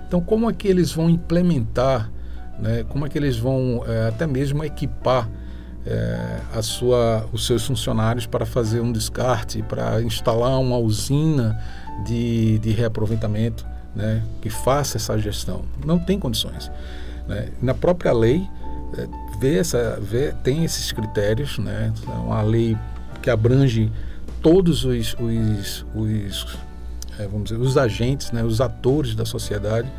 [0.08, 2.10] Então, como é que eles vão implementar,
[2.58, 5.28] né, como é que eles vão é, até mesmo equipar
[5.86, 11.62] é, a sua, os seus funcionários para fazer um descarte, para instalar uma usina
[12.06, 15.62] de, de reaproveitamento né, que faça essa gestão.
[15.84, 16.72] Não tem condições.
[17.28, 17.50] Né?
[17.60, 18.48] Na própria lei,
[18.96, 19.06] é,
[19.38, 21.92] vê essa, vê, tem esses critérios, né?
[22.06, 22.76] É uma lei
[23.20, 23.92] que abrange
[24.40, 26.58] todos os, os, os
[27.18, 29.90] é, vamos dizer, os agentes, né, os atores da sociedade,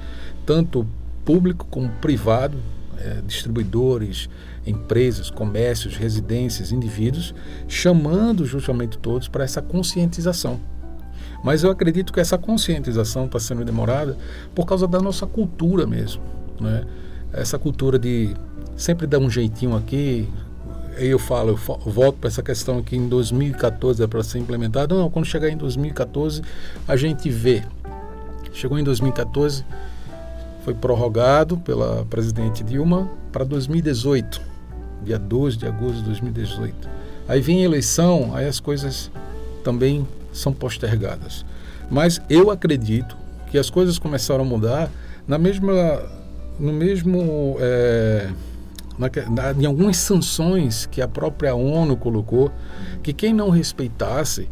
[0.45, 0.88] tanto
[1.25, 2.58] público como privado,
[2.97, 4.29] é, distribuidores,
[4.65, 7.34] empresas, comércios, residências, indivíduos,
[7.67, 10.60] chamando justamente todos para essa conscientização.
[11.43, 14.17] Mas eu acredito que essa conscientização está sendo demorada
[14.53, 16.21] por causa da nossa cultura mesmo.
[16.60, 16.84] Né?
[17.32, 18.36] Essa cultura de
[18.75, 20.27] sempre dar um jeitinho aqui,
[21.07, 24.97] eu falo, eu volto para essa questão que em 2014 é para ser implementado.
[24.97, 26.41] Não, quando chegar em 2014,
[26.88, 27.63] a gente vê.
[28.53, 29.63] Chegou em 2014,
[30.63, 34.41] foi prorrogado pela presidente Dilma para 2018,
[35.03, 36.89] dia 12 de agosto de 2018.
[37.27, 39.12] Aí vem a eleição, aí as coisas
[39.63, 41.45] também são postergadas.
[41.89, 43.15] Mas eu acredito
[43.51, 44.91] que as coisas começaram a mudar
[45.27, 46.03] na mesma,
[46.59, 48.29] no mesmo, é,
[48.99, 52.51] na, na, em algumas sanções que a própria ONU colocou,
[53.01, 54.49] que quem não respeitasse,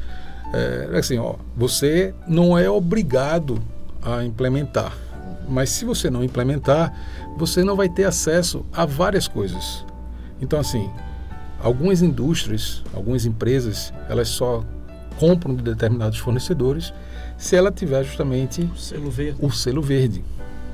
[0.53, 3.61] é, assim, ó, você não é obrigado
[4.01, 4.97] a implementar,
[5.47, 6.93] mas se você não implementar,
[7.37, 9.85] você não vai ter acesso a várias coisas.
[10.41, 10.89] Então, assim,
[11.59, 14.63] algumas indústrias, algumas empresas, elas só
[15.19, 16.93] compram de determinados fornecedores
[17.37, 19.37] se ela tiver justamente o selo verde.
[19.41, 20.23] O selo verde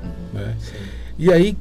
[0.04, 0.56] uhum, né?
[1.18, 1.56] E aí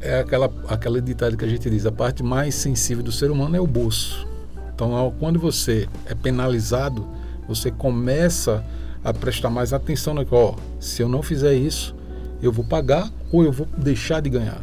[0.00, 3.56] é aquela, aquela ditado que a gente diz, a parte mais sensível do ser humano
[3.56, 4.26] é o bolso.
[4.74, 7.06] Então, quando você é penalizado,
[7.48, 8.64] você começa
[9.02, 11.94] a prestar mais atenção no que, ó, se eu não fizer isso,
[12.40, 14.62] eu vou pagar ou eu vou deixar de ganhar.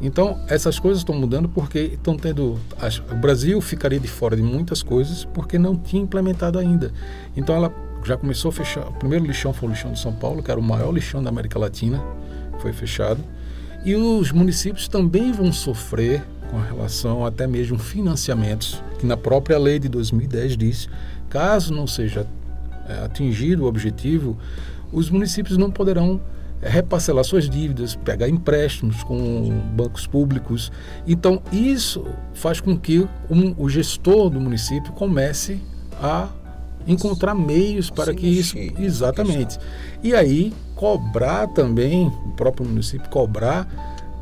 [0.00, 2.58] Então, essas coisas estão mudando porque estão tendo.
[3.10, 6.92] O Brasil ficaria de fora de muitas coisas porque não tinha implementado ainda.
[7.36, 8.88] Então, ela já começou a fechar.
[8.88, 11.30] O primeiro lixão foi o lixão de São Paulo, que era o maior lixão da
[11.30, 12.02] América Latina,
[12.60, 13.22] foi fechado.
[13.84, 19.78] E os municípios também vão sofrer com relação até mesmo financiamentos, que na própria lei
[19.78, 20.88] de 2010 diz:
[21.28, 22.26] caso não seja
[22.88, 24.36] é, atingido o objetivo,
[24.92, 26.20] os municípios não poderão
[26.60, 30.72] é reparcelar suas dívidas, pegar empréstimos com bancos públicos.
[31.06, 35.60] Então, isso faz com que um, o gestor do município comece
[36.02, 36.28] a
[36.86, 38.56] encontrar meios para que isso.
[38.78, 39.58] Exatamente.
[40.02, 43.66] E aí, cobrar também, o próprio município cobrar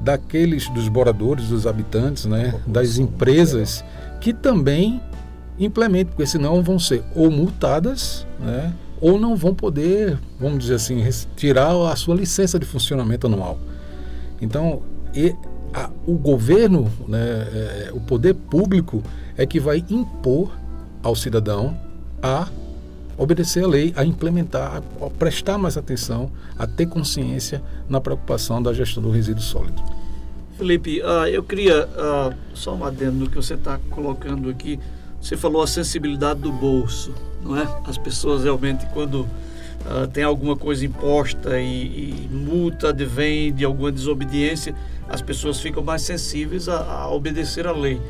[0.01, 3.85] daqueles, dos moradores, dos habitantes, né, das empresas,
[4.21, 5.01] que também
[5.59, 11.03] implementem, porque senão vão ser ou multadas, né, ou não vão poder, vamos dizer assim,
[11.37, 13.59] tirar a sua licença de funcionamento anual.
[14.41, 14.83] Então,
[15.15, 15.35] e,
[15.73, 19.03] a, o governo, né, é, o poder público
[19.37, 20.51] é que vai impor
[21.03, 21.77] ao cidadão
[22.23, 22.49] a
[23.19, 28.73] obedecer a lei, a implementar, a prestar mais atenção, a ter consciência na preocupação da
[28.73, 29.83] gestão do resíduo sólido.
[30.59, 34.79] Felipe, uh, eu queria uh, só um adendo no que você está colocando aqui.
[35.21, 37.13] Você falou a sensibilidade do bolso
[37.47, 37.67] não é?
[37.87, 43.93] As pessoas realmente quando uh, tem alguma coisa imposta e, e, multa advém de alguma
[43.93, 44.75] desobediência,
[45.09, 48.01] as pessoas ficam mais sensíveis a, a obedecer à lei.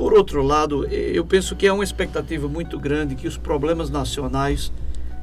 [0.00, 4.72] Por outro lado, eu penso que é uma expectativa muito grande que os problemas nacionais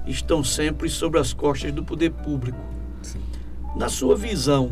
[0.05, 2.59] estão sempre sobre as costas do poder público.
[3.01, 3.17] Sim.
[3.75, 4.69] Na sua visão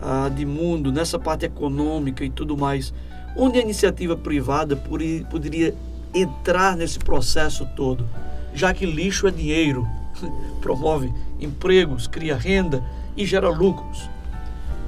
[0.00, 2.94] ah, de mundo, nessa parte econômica e tudo mais,
[3.36, 5.74] onde a iniciativa privada poderia
[6.14, 8.08] entrar nesse processo todo,
[8.54, 9.84] já que lixo é dinheiro,
[10.62, 12.84] promove empregos, cria renda
[13.16, 14.08] e gera lucros.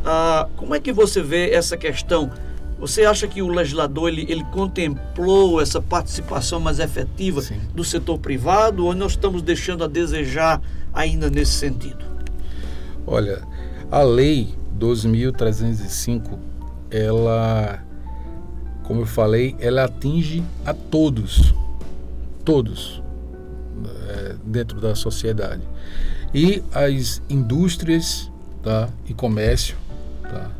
[0.04, 2.30] Ah, como é que você vê essa questão?
[2.78, 7.60] Você acha que o legislador ele, ele contemplou essa participação mais efetiva Sim.
[7.74, 10.62] do setor privado ou nós estamos deixando a desejar
[10.92, 12.04] ainda nesse sentido?
[13.06, 13.42] Olha,
[13.90, 16.38] a lei 12.305
[16.90, 17.82] ela
[18.88, 21.54] como eu falei, ela atinge a todos,
[22.42, 23.02] todos
[24.08, 25.60] é, dentro da sociedade.
[26.32, 29.76] E as indústrias tá, e comércio,
[30.22, 30.50] tá,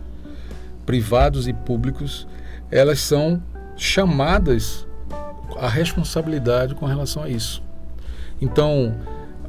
[0.88, 2.26] privados e públicos,
[2.70, 3.42] elas são
[3.76, 4.86] chamadas
[5.58, 7.62] à responsabilidade com relação a isso.
[8.40, 8.94] Então,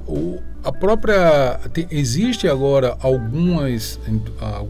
[0.05, 1.57] o, a própria
[1.89, 3.97] existe agora algumas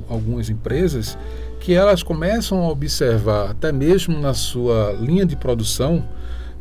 [0.08, 1.18] algumas empresas
[1.60, 6.08] que elas começam a observar, até mesmo na sua linha de produção,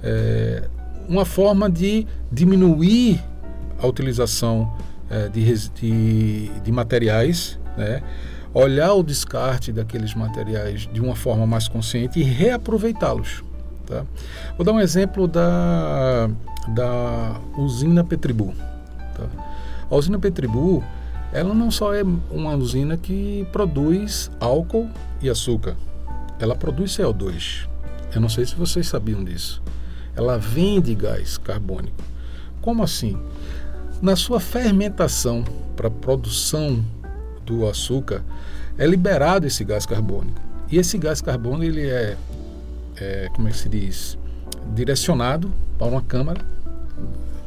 [0.03, 0.63] é,
[1.07, 3.23] uma forma de diminuir
[3.79, 4.75] a utilização
[5.11, 8.03] é, de, de, de, materiais, né?
[8.59, 13.43] Olhar o descarte daqueles materiais de uma forma mais consciente e reaproveitá-los.
[13.87, 14.05] Tá?
[14.57, 16.29] Vou dar um exemplo da,
[16.69, 18.53] da usina Petribu.
[19.15, 19.25] Tá?
[19.91, 20.85] A usina Petribu
[21.33, 24.89] ela não só é uma usina que produz álcool
[25.21, 25.77] e açúcar,
[26.41, 27.69] ela produz CO2.
[28.15, 29.63] Eu não sei se vocês sabiam disso.
[30.17, 32.03] Ela vende gás carbônico.
[32.63, 33.19] Como assim?
[34.01, 35.45] Na sua fermentação
[35.77, 36.83] para produção
[37.49, 38.23] do açúcar,
[38.77, 40.41] é liberado esse gás carbônico.
[40.71, 42.17] E esse gás carbônico ele é,
[42.97, 44.19] é como é que se diz,
[44.75, 46.41] direcionado para uma câmara,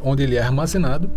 [0.03, 1.09] onde ele é armazenado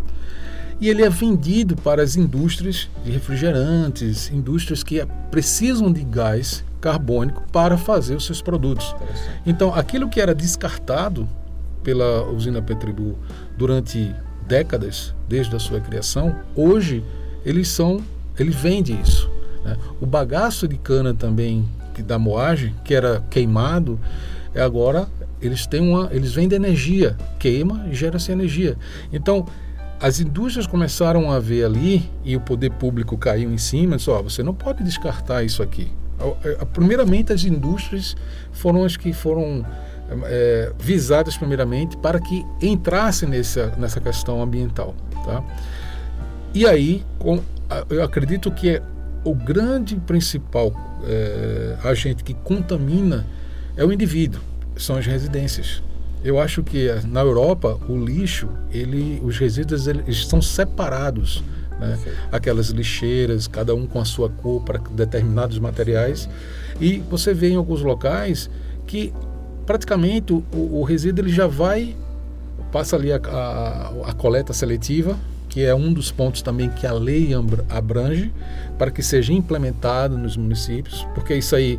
[0.80, 7.42] e ele é vendido para as indústrias de refrigerantes, indústrias que precisam de gás carbônico
[7.50, 8.94] para fazer os seus produtos.
[9.46, 11.28] Então, aquilo que era descartado
[11.82, 13.16] pela usina Petribu
[13.56, 14.14] durante
[14.46, 17.02] décadas, desde a sua criação, hoje
[17.44, 18.02] eles são,
[18.38, 19.30] ele vende isso.
[19.64, 19.76] Né?
[20.00, 21.68] O bagaço de cana também
[21.98, 23.98] da moagem, que era queimado,
[24.54, 25.08] é agora
[25.40, 28.76] eles têm uma, eles vendem energia, queima e gera-se energia.
[29.12, 29.46] Então,
[30.00, 34.42] as indústrias começaram a ver ali e o poder público caiu em cima, só você
[34.42, 35.90] não pode descartar isso aqui.
[36.72, 38.16] Primeiramente, as indústrias
[38.52, 39.64] foram as que foram
[40.24, 44.94] é, visadas primeiramente para que entrasse nessa, nessa questão ambiental.
[45.24, 45.42] Tá?
[46.54, 47.40] E aí, com,
[47.90, 48.82] eu acredito que é
[49.24, 50.72] o grande principal
[51.06, 53.26] é, agente que contamina
[53.76, 54.40] é o indivíduo,
[54.76, 55.82] são as residências.
[56.22, 61.44] Eu acho que eh, na Europa o lixo, ele, os resíduos eles estão separados.
[61.78, 61.98] Né?
[62.32, 66.28] Aquelas lixeiras, cada um com a sua cor para determinados materiais.
[66.80, 68.48] E você vê em alguns locais
[68.86, 69.12] que
[69.66, 71.94] praticamente o, o resíduo ele já vai,
[72.72, 75.18] passa ali a, a, a coleta seletiva,
[75.54, 77.30] que é um dos pontos também que a lei
[77.70, 78.32] abrange
[78.76, 81.78] para que seja implementado nos municípios, porque isso aí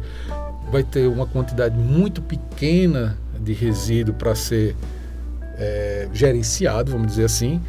[0.71, 4.77] vai ter uma quantidade muito pequena de resíduo para ser
[5.57, 7.61] é, gerenciado, vamos dizer assim,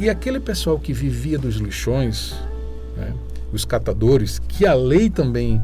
[0.00, 2.34] e aquele pessoal que vivia dos lixões,
[2.96, 3.14] né,
[3.52, 5.62] os catadores, que a lei também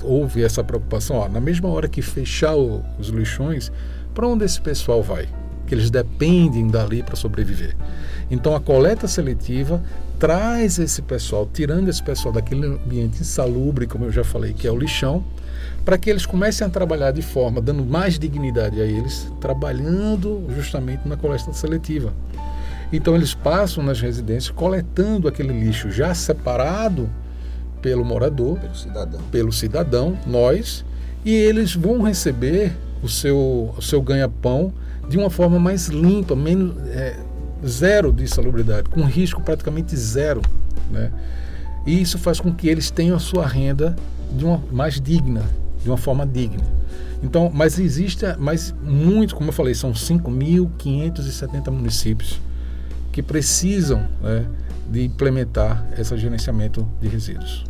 [0.00, 3.72] houve essa preocupação, ó, na mesma hora que fechar o, os lixões,
[4.14, 5.28] para onde esse pessoal vai?
[5.70, 7.76] Que eles dependem dali para sobreviver.
[8.28, 9.80] Então a coleta seletiva
[10.18, 14.72] traz esse pessoal, tirando esse pessoal daquele ambiente insalubre, como eu já falei, que é
[14.72, 15.22] o lixão,
[15.84, 21.06] para que eles comecem a trabalhar de forma, dando mais dignidade a eles, trabalhando justamente
[21.06, 22.12] na coleta seletiva.
[22.92, 27.08] Então eles passam nas residências coletando aquele lixo já separado
[27.80, 30.84] pelo morador, pelo cidadão, pelo cidadão nós,
[31.24, 32.72] e eles vão receber
[33.04, 34.72] o seu, o seu ganha-pão
[35.10, 37.16] de uma forma mais limpa, menos, é,
[37.66, 40.40] zero de salubridade, com risco praticamente zero.
[40.88, 41.10] Né?
[41.84, 43.96] E isso faz com que eles tenham a sua renda
[44.32, 45.42] de uma mais digna,
[45.82, 46.62] de uma forma digna.
[47.24, 52.40] Então, mas existe, mas muito, como eu falei, são 5.570 municípios
[53.10, 54.46] que precisam né,
[54.88, 57.64] de implementar esse gerenciamento de resíduos.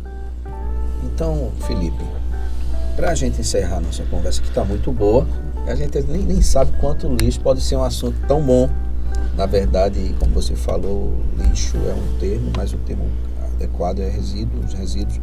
[1.03, 2.03] Então, Felipe,
[2.95, 5.27] para a gente encerrar nossa conversa que está muito boa,
[5.67, 8.69] a gente nem, nem sabe quanto lixo pode ser um assunto tão bom.
[9.35, 13.05] Na verdade, como você falou, lixo é um termo, mas o termo
[13.53, 15.19] adequado é resíduo, os resíduos.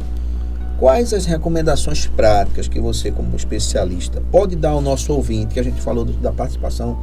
[0.79, 5.63] Quais as recomendações práticas que você, como especialista, pode dar ao nosso ouvinte, que a
[5.63, 6.97] gente falou do, da participação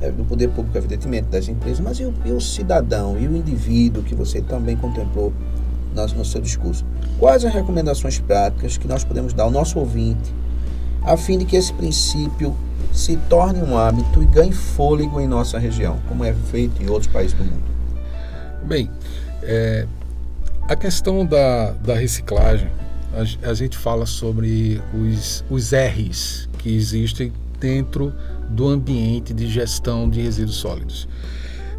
[0.00, 3.36] é, do poder público, evidentemente, das empresas, mas e o, e o, cidadão e o
[3.36, 5.32] indivíduo que você também contemplou
[5.94, 6.84] no, no seu discurso?
[7.18, 10.34] Quais as recomendações práticas que nós podemos dar ao nosso ouvinte,
[11.06, 12.54] a fim de que esse princípio
[12.92, 17.10] se torne um hábito e ganhe fôlego em nossa região, como é feito em outros
[17.10, 17.62] países do mundo?
[18.64, 18.90] Bem,
[19.42, 19.86] é,
[20.68, 22.68] a questão da, da reciclagem,
[23.14, 28.12] a, a, gente fala sobre os, os R's que existem dentro
[28.50, 31.08] do ambiente de gestão de resíduos sólidos.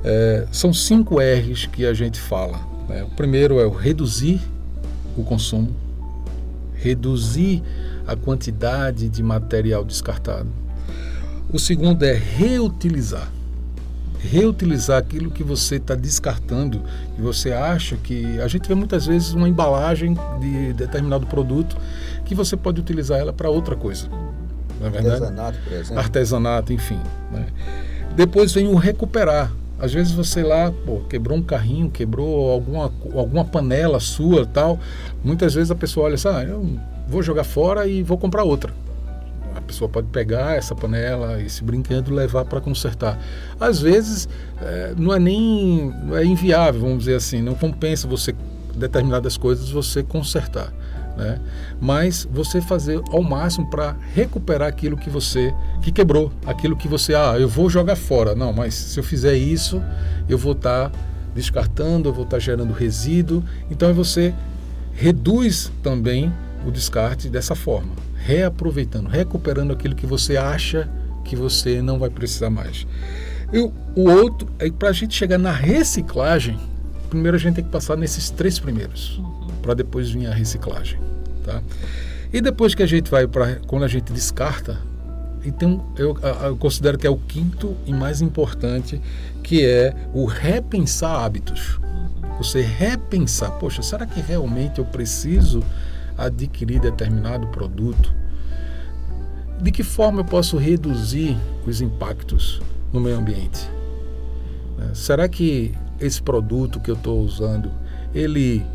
[0.03, 2.59] É, são cinco R's que a gente fala.
[2.87, 3.03] Né?
[3.03, 4.39] O primeiro é o reduzir
[5.17, 5.75] o consumo,
[6.75, 7.63] reduzir
[8.07, 10.47] a quantidade de material descartado.
[11.51, 13.29] O segundo é reutilizar.
[14.19, 16.81] Reutilizar aquilo que você está descartando,
[17.15, 18.39] que você acha que.
[18.39, 21.77] A gente vê muitas vezes uma embalagem de determinado produto
[22.25, 24.07] que você pode utilizar ela para outra coisa.
[24.79, 25.23] Não é verdade?
[25.23, 25.99] Artesanato, por exemplo.
[25.99, 26.99] Artesanato, enfim.
[27.31, 27.45] Né?
[28.15, 29.51] Depois vem o recuperar.
[29.79, 34.79] Às vezes você lá pô, quebrou um carrinho, quebrou alguma, alguma panela sua tal.
[35.23, 38.73] Muitas vezes a pessoa olha assim, ah, eu vou jogar fora e vou comprar outra.
[39.55, 43.19] A pessoa pode pegar essa panela, esse brinquedo, levar para consertar.
[43.59, 44.29] Às vezes
[44.61, 48.35] é, não é nem é inviável, vamos dizer assim, não compensa você
[48.75, 50.71] determinadas coisas você consertar
[51.17, 51.39] né?
[51.81, 57.15] Mas você fazer ao máximo para recuperar aquilo que você que quebrou, aquilo que você
[57.15, 58.35] ah, eu vou jogar fora.
[58.35, 59.81] Não, mas se eu fizer isso,
[60.29, 60.99] eu vou estar tá
[61.33, 63.43] descartando, eu vou estar tá gerando resíduo.
[63.69, 64.33] Então você
[64.93, 66.31] reduz também
[66.65, 70.89] o descarte dessa forma, reaproveitando, recuperando aquilo que você acha
[71.23, 72.87] que você não vai precisar mais.
[73.51, 76.59] E o outro, é para a gente chegar na reciclagem,
[77.09, 79.21] primeiro a gente tem que passar nesses três primeiros,
[79.61, 80.99] para depois vir a reciclagem.
[81.43, 81.61] Tá?
[82.31, 83.55] E depois que a gente vai para.
[83.67, 84.77] Quando a gente descarta,
[85.45, 89.01] então eu, eu, considero que é o quinto e mais importante,
[89.41, 91.79] que é o repensar hábitos.
[92.37, 95.63] você repensar, poxa, será que realmente eu preciso
[96.17, 98.13] adquirir determinado produto?
[99.61, 102.61] De que forma eu posso reduzir os impactos
[102.91, 103.69] no meio ambiente?
[104.77, 104.91] Né?
[104.93, 107.71] Será que esse produto que eu estou usando,
[108.13, 108.65] ele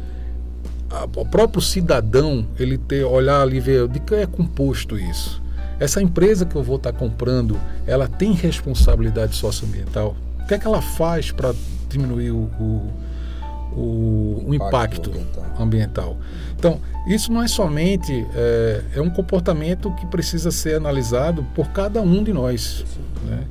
[1.16, 5.40] o próprio cidadão ele ter olhar ali ver de que é composto isso
[5.80, 10.66] essa empresa que eu vou estar comprando ela tem responsabilidade socioambiental o que é que
[10.66, 11.55] ela faz para
[11.88, 12.93] diminuir o, o,
[13.76, 15.44] o, o impacto, ambiental.
[15.58, 16.16] ambiental.
[16.58, 22.00] Então, isso não é somente é, é, um comportamento que precisa ser analisado por cada
[22.00, 22.84] um de nós.
[23.24, 23.44] Né?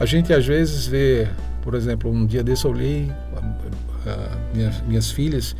[0.00, 1.28] A gente às vezes vê,
[1.62, 5.54] por exemplo, um dia desse eu olhei a, a, minhas, minhas filhas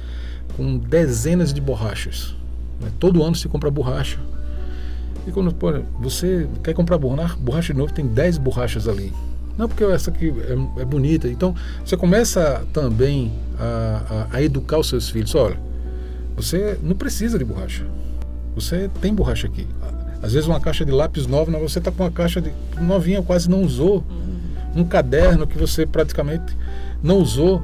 [0.56, 2.34] com dezenas de borrachas.
[2.80, 2.90] Né?
[2.98, 4.18] Todo ano se compra borracha.
[5.26, 9.12] E quando pô, você quer comprar borracha, borracha de novo, tem 10 borrachas ali.
[9.56, 11.28] Não, porque essa aqui é, é bonita.
[11.28, 11.54] Então,
[11.84, 15.34] você começa também a, a, a, educar os seus filhos.
[15.34, 15.58] Olha,
[16.36, 17.84] você não precisa de borracha.
[18.54, 19.66] Você tem borracha aqui.
[20.22, 23.48] Às vezes uma caixa de lápis nova, você está com uma caixa de novinha, quase
[23.48, 24.04] não usou.
[24.74, 26.56] Um caderno que você praticamente
[27.02, 27.62] não usou.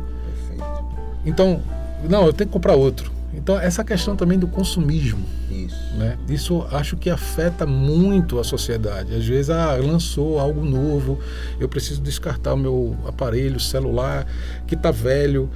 [1.25, 1.61] Então,
[2.09, 3.14] não, eu tenho que comprar outro.
[3.37, 5.25] Então, essa questão também do consumismo.
[5.51, 5.95] Isso.
[5.97, 6.19] Né?
[6.29, 9.15] Isso acho que afeta muito a sociedade.
[9.15, 11.19] Às vezes, ah, lançou algo novo,
[11.61, 14.27] eu preciso descartar o meu aparelho celular
[14.67, 15.49] que está velho,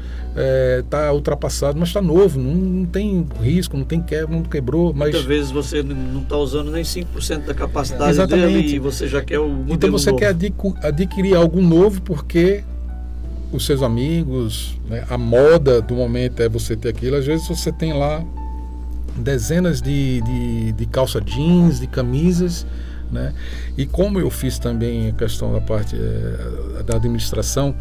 [0.80, 4.92] está é, ultrapassado, mas está novo, não, não, tem risco, não tem quebra, não quebrou.
[4.92, 5.10] Mas...
[5.10, 8.46] Muitas vezes você não está usando nem 5% da capacidade Exatamente.
[8.46, 10.20] dele e você já quer o modelo Então você novo.
[10.20, 10.36] quer
[10.82, 12.64] adquirir algo novo porque
[13.52, 15.04] os seus amigos, né?
[15.08, 17.16] a moda do momento é você ter aquilo.
[17.16, 18.24] Às vezes você tem lá
[19.16, 22.66] dezenas de, de, de calça jeans, de camisas,
[23.10, 23.34] né?
[23.76, 27.74] E como eu fiz também a questão da parte é, da administração,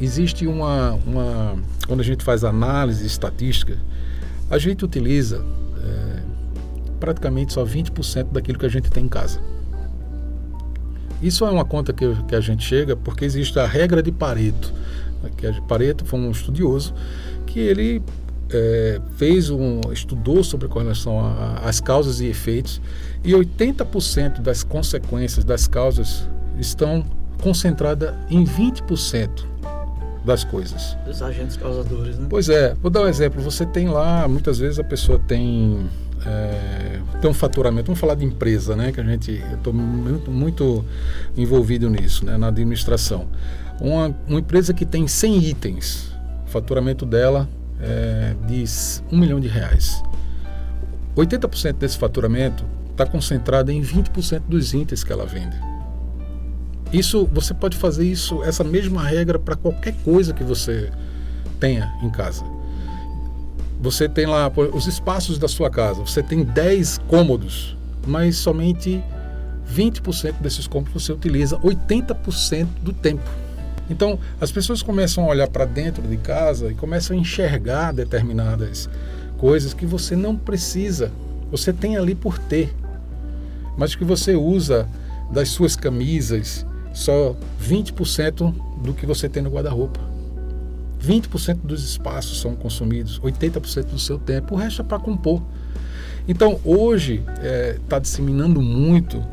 [0.00, 1.56] existe uma, uma.
[1.86, 3.76] Quando a gente faz análise estatística,
[4.50, 5.44] a gente utiliza
[5.84, 6.22] é,
[6.98, 9.38] praticamente só 20% daquilo que a gente tem em casa.
[11.22, 14.72] Isso é uma conta que, que a gente chega porque existe a regra de Pareto.
[15.22, 16.94] Né, que é Pareto foi um estudioso
[17.46, 18.02] que ele
[18.50, 21.18] é, fez um estudou sobre com relação
[21.62, 22.80] às causas e efeitos
[23.24, 27.04] e 80% das consequências das causas estão
[27.42, 29.44] concentradas em 20%
[30.24, 30.96] das coisas.
[31.06, 32.26] Dos agentes causadores, né?
[32.28, 32.74] Pois é.
[32.82, 33.40] Vou dar um exemplo.
[33.42, 35.88] Você tem lá, muitas vezes a pessoa tem
[36.28, 38.92] é, tem um faturamento, vamos falar de empresa, né?
[38.92, 40.84] Que a gente, eu estou muito, muito
[41.36, 42.36] envolvido nisso, né?
[42.36, 43.26] Na administração.
[43.80, 46.12] Uma, uma empresa que tem 100 itens,
[46.46, 47.48] o faturamento dela
[47.80, 48.64] é de
[49.10, 50.02] 1 milhão de reais.
[51.16, 55.56] 80% desse faturamento está concentrado em 20% dos itens que ela vende.
[56.92, 60.90] Isso, você pode fazer isso, essa mesma regra para qualquer coisa que você
[61.60, 62.44] tenha em casa.
[63.80, 67.76] Você tem lá os espaços da sua casa, você tem 10 cômodos,
[68.06, 69.02] mas somente
[69.72, 73.28] 20% desses cômodos você utiliza 80% do tempo.
[73.90, 78.88] Então, as pessoas começam a olhar para dentro de casa e começam a enxergar determinadas
[79.38, 81.12] coisas que você não precisa,
[81.50, 82.74] você tem ali por ter,
[83.76, 84.88] mas que você usa
[85.30, 88.52] das suas camisas só 20%
[88.82, 90.07] do que você tem no guarda-roupa.
[91.02, 95.42] 20% dos espaços são consumidos, 80% do seu tempo, o resto é para compor.
[96.26, 99.24] Então hoje está é, tá disseminando muito,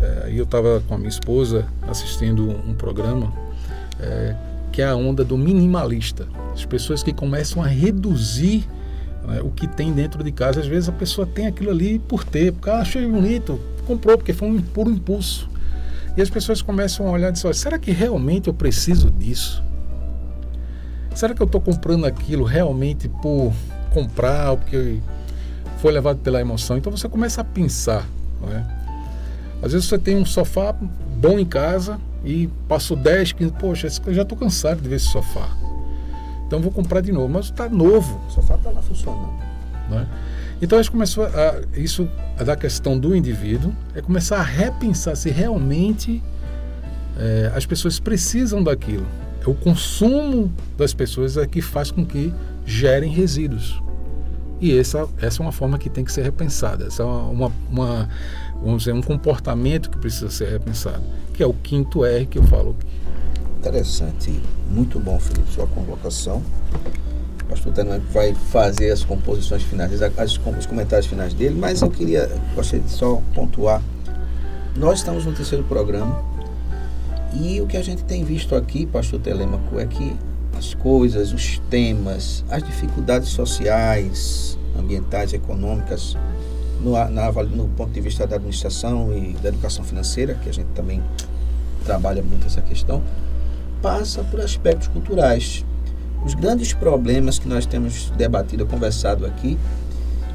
[0.00, 3.32] é, eu estava com a minha esposa assistindo um programa
[4.00, 4.34] é,
[4.70, 6.26] que é a onda do minimalista.
[6.52, 8.66] As pessoas que começam a reduzir
[9.26, 10.60] né, o que tem dentro de casa.
[10.60, 14.32] Às vezes a pessoa tem aquilo ali por ter, porque ah, achei bonito, comprou, porque
[14.32, 15.48] foi um puro impulso.
[16.16, 19.62] E as pessoas começam a olhar e dizer, será que realmente eu preciso disso?
[21.14, 23.52] Será que eu estou comprando aquilo realmente por
[23.92, 24.98] comprar, ou porque
[25.78, 26.76] foi levado pela emoção?
[26.76, 28.06] Então você começa a pensar.
[28.50, 28.62] É?
[29.64, 30.74] Às vezes você tem um sofá
[31.16, 35.06] bom em casa e passou 10, 15, poxa, eu já estou cansado de ver esse
[35.06, 35.48] sofá.
[36.46, 38.20] Então vou comprar de novo, mas está novo.
[38.28, 39.32] O sofá está lá funcionando.
[39.92, 40.06] É?
[40.60, 42.08] Então a gente começou a, isso
[42.38, 46.22] a da questão do indivíduo, é começar a repensar se realmente
[47.18, 49.06] é, as pessoas precisam daquilo.
[49.44, 52.32] É o consumo das pessoas é que faz com que
[52.64, 53.82] gerem resíduos.
[54.60, 56.86] E essa, essa é uma forma que tem que ser repensada.
[56.86, 58.08] Essa é uma, uma,
[58.62, 61.02] vamos dizer, um comportamento que precisa ser repensado,
[61.34, 62.76] que é o quinto R que eu falo.
[63.58, 64.40] Interessante,
[64.70, 66.40] muito bom, Felipe, sua convocação.
[67.42, 71.90] O pastor Tano vai fazer as composições finais, as, os comentários finais dele, mas eu
[71.90, 73.82] queria, gostaria de só pontuar.
[74.76, 76.31] Nós estamos no terceiro programa
[77.34, 80.16] e o que a gente tem visto aqui, pastor Telêmaco, é que
[80.56, 86.16] as coisas, os temas, as dificuldades sociais, ambientais, econômicas,
[86.80, 90.68] no, na, no ponto de vista da administração e da educação financeira, que a gente
[90.74, 91.02] também
[91.84, 93.02] trabalha muito essa questão,
[93.80, 95.64] passa por aspectos culturais.
[96.24, 99.58] Os grandes problemas que nós temos debatido, conversado aqui,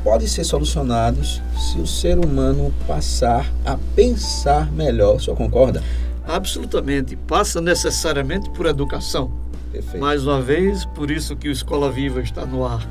[0.04, 5.16] podem ser solucionados se o ser humano passar a pensar melhor.
[5.16, 5.82] O senhor concorda?
[6.28, 7.16] Absolutamente.
[7.16, 9.32] Passa necessariamente por educação.
[9.72, 10.00] Perfeito.
[10.00, 12.88] Mais uma vez, por isso que o Escola Viva está no ar.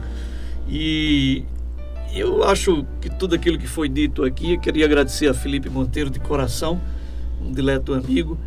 [0.69, 1.45] E
[2.15, 6.11] eu acho que tudo aquilo que foi dito aqui, eu queria agradecer a Felipe Monteiro
[6.11, 6.81] de coração,
[7.45, 8.39] um dileto amigo,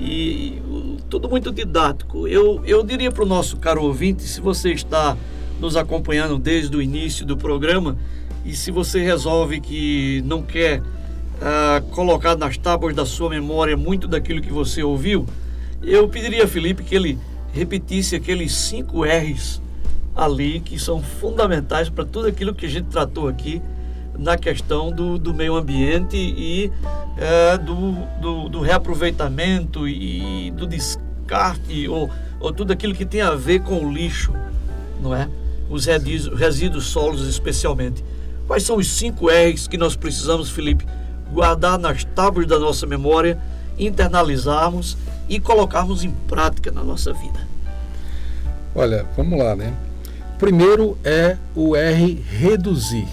[0.00, 0.60] e
[1.08, 2.26] tudo muito didático.
[2.26, 5.16] Eu, eu diria para o nosso caro ouvinte, se você está
[5.60, 7.96] nos acompanhando desde o início do programa
[8.44, 10.82] e se você resolve que não quer
[11.42, 15.26] uh, nas tábuas da sua memória muito daquilo que você ouviu,
[15.82, 17.18] eu pediria a Felipe que ele
[17.52, 19.60] repetisse aqueles cinco R's
[20.14, 23.60] ali que são fundamentais para tudo aquilo que a gente tratou aqui
[24.18, 26.70] na questão do, do meio ambiente e
[27.16, 33.34] é, do, do, do, reaproveitamento e do descarte ou, ou tudo aquilo que tem a
[33.34, 34.32] ver com o lixo,
[35.00, 35.28] não é?
[35.70, 38.04] Os resíduos, resíduos solos especialmente.
[38.46, 40.84] Quais são os cinco R's que nós precisamos, Felipe,
[41.32, 43.38] guardar nas tábuas da nossa memória,
[43.78, 44.96] internalizarmos
[45.28, 47.40] e colocarmos em prática na nossa vida?
[48.74, 49.74] Olha, vamos lá, né?
[50.38, 53.06] Primeiro é o R reduzir.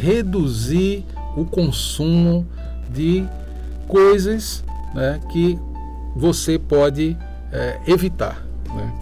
[0.00, 1.04] Reduzir
[1.36, 2.46] o consumo
[2.88, 3.26] de
[3.86, 5.58] coisas né, que
[6.16, 7.16] você pode
[7.52, 8.42] é, evitar.
[8.74, 8.92] Né?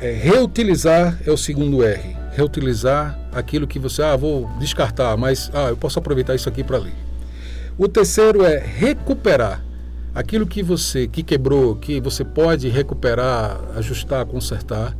[0.00, 2.16] É, reutilizar é o segundo R.
[2.32, 6.78] Reutilizar aquilo que você, ah, vou descartar, mas ah, eu posso aproveitar isso aqui para
[6.78, 7.03] ler.
[7.76, 9.64] O terceiro é recuperar
[10.14, 14.96] aquilo que você que quebrou, que você pode recuperar, ajustar, consertar.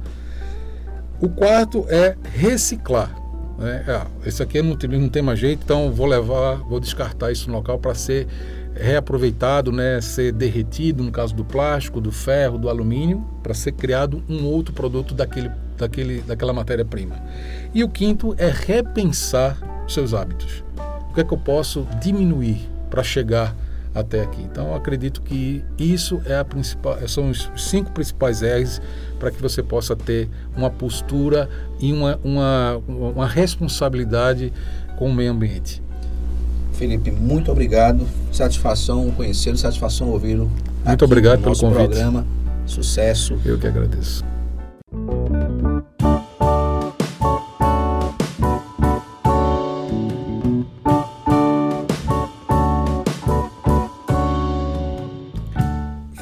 [1.20, 3.14] O quarto é reciclar.
[3.57, 3.85] Né?
[3.87, 7.49] Ah, esse aqui não tem, não tem mais jeito, então vou levar, vou descartar isso
[7.49, 8.27] no local para ser
[8.75, 10.01] reaproveitado, né?
[10.01, 14.75] ser derretido, no caso do plástico, do ferro, do alumínio, para ser criado um outro
[14.75, 17.22] produto daquele, daquele, daquela matéria-prima.
[17.72, 19.57] E o quinto é repensar
[19.87, 20.64] seus hábitos.
[21.14, 23.54] O que é que eu posso diminuir para chegar
[23.94, 24.42] até aqui.
[24.42, 28.82] Então, acredito que isso é a principal, são os cinco principais R's
[29.20, 31.48] para que você possa ter uma postura
[31.78, 34.52] e uma, uma, uma responsabilidade
[34.98, 35.80] com o meio ambiente.
[36.72, 38.04] Felipe, muito obrigado.
[38.32, 40.50] Satisfação conhecê-lo, satisfação ouvi-lo.
[40.84, 41.86] Muito obrigado pelo convite.
[41.86, 42.26] programa.
[42.66, 43.38] Sucesso.
[43.44, 44.24] Eu que agradeço.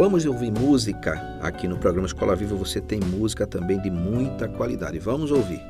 [0.02, 2.56] Vamos ouvir música aqui no programa Escola Viva.
[2.56, 4.98] Você tem música também de muita qualidade.
[4.98, 5.62] Vamos ouvir.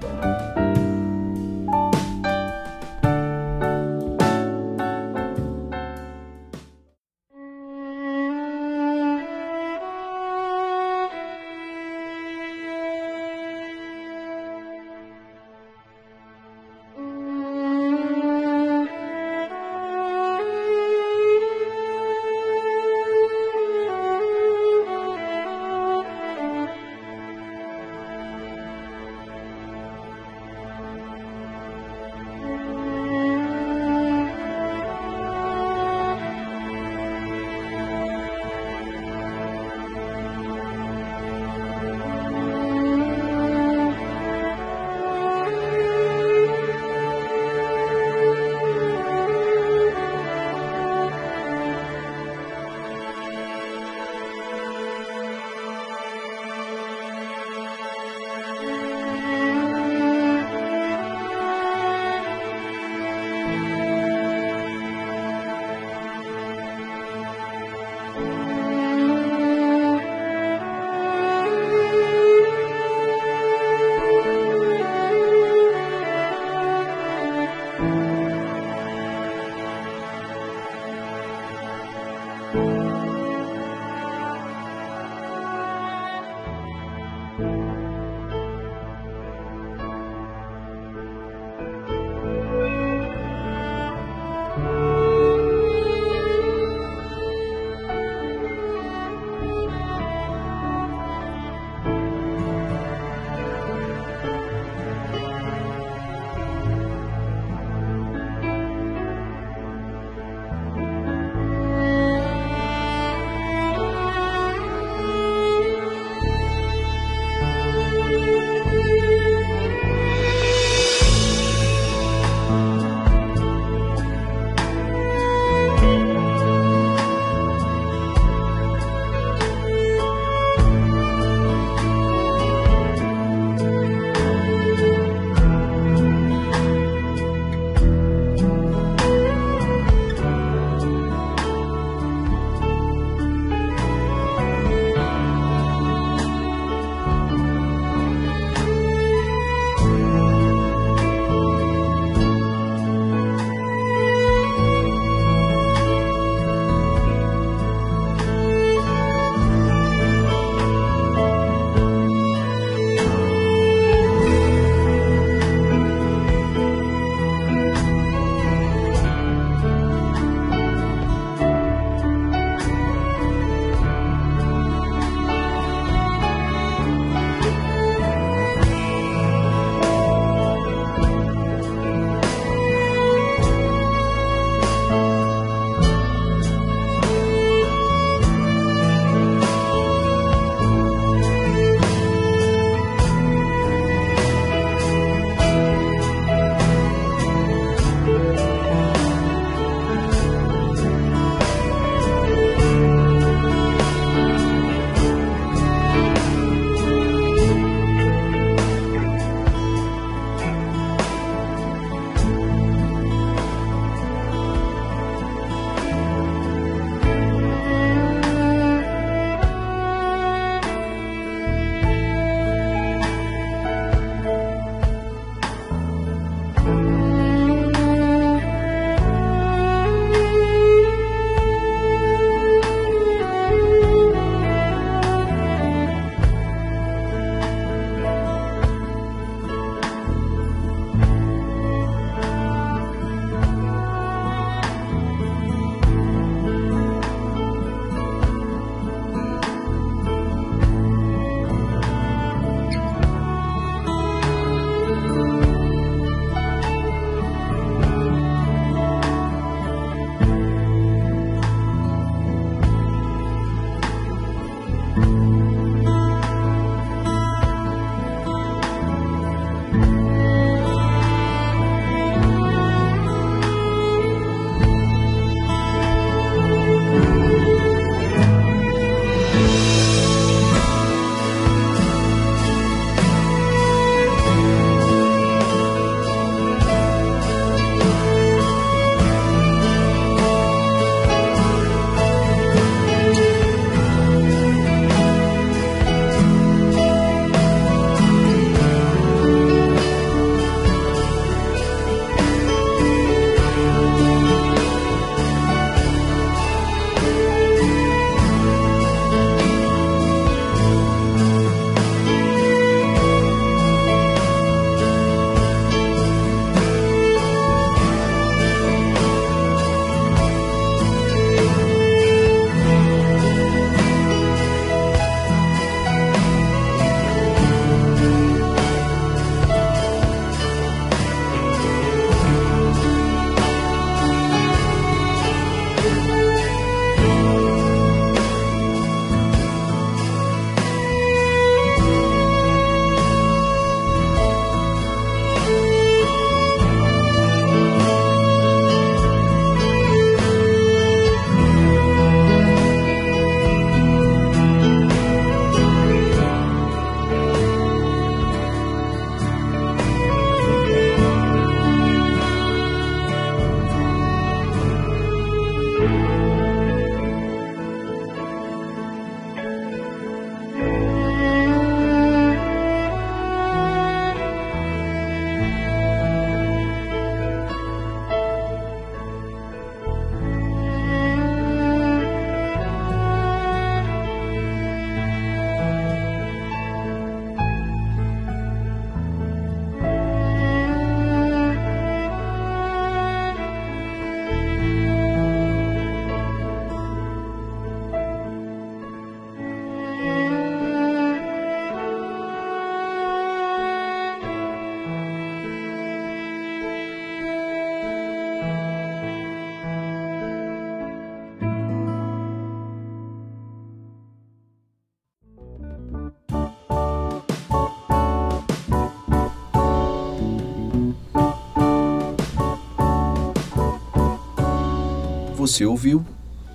[425.43, 426.07] Você ouviu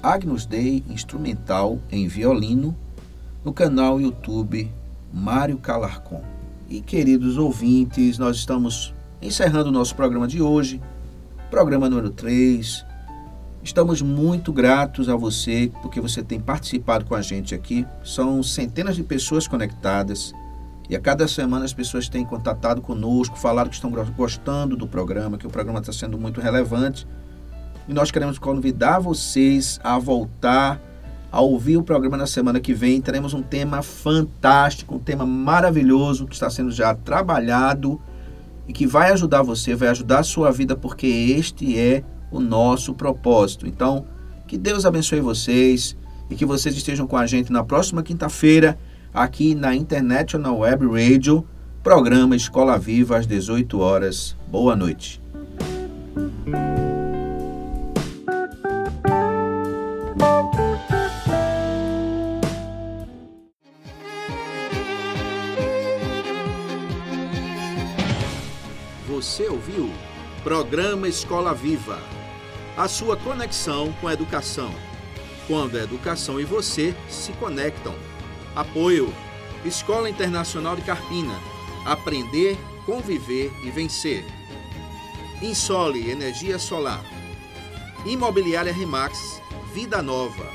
[0.02, 2.74] Agnus Dei instrumental em violino
[3.44, 4.72] no canal YouTube
[5.14, 6.24] Mário Calarcon.
[6.70, 10.82] E queridos ouvintes, nós estamos encerrando o nosso programa de hoje,
[11.52, 12.86] programa número 3.
[13.62, 17.86] Estamos muito gratos a você porque você tem participado com a gente aqui.
[18.06, 20.34] São centenas de pessoas conectadas
[20.90, 25.38] e a cada semana as pessoas têm contatado conosco, falado que estão gostando do programa,
[25.38, 27.06] que o programa está sendo muito relevante.
[27.88, 30.82] E nós queremos convidar vocês a voltar
[31.32, 33.02] a ouvir o programa na semana que vem.
[33.02, 38.00] Teremos um tema fantástico, um tema maravilhoso que está sendo já trabalhado
[38.68, 42.94] e que vai ajudar você, vai ajudar a sua vida, porque este é o nosso
[42.94, 43.66] propósito.
[43.66, 44.06] Então,
[44.48, 45.96] que Deus abençoe vocês
[46.30, 48.78] e que vocês estejam com a gente na próxima quinta-feira
[49.14, 51.46] aqui na International Web Radio,
[51.82, 54.36] programa Escola Viva às 18 horas.
[54.50, 55.27] Boa noite.
[69.38, 69.92] Você ouviu?
[70.44, 72.02] Programa Escola Viva.
[72.76, 74.74] A sua conexão com a educação.
[75.46, 77.94] Quando a educação e você se conectam.
[78.56, 79.14] Apoio:
[79.64, 81.40] Escola Internacional de Carpina.
[81.86, 84.26] Aprender, conviver e vencer.
[85.40, 87.06] Insole Energia Solar.
[88.08, 89.40] Imobiliária Remax.
[89.72, 90.52] Vida Nova.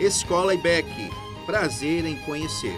[0.00, 1.12] Escola IBEC.
[1.46, 2.76] Prazer em conhecer.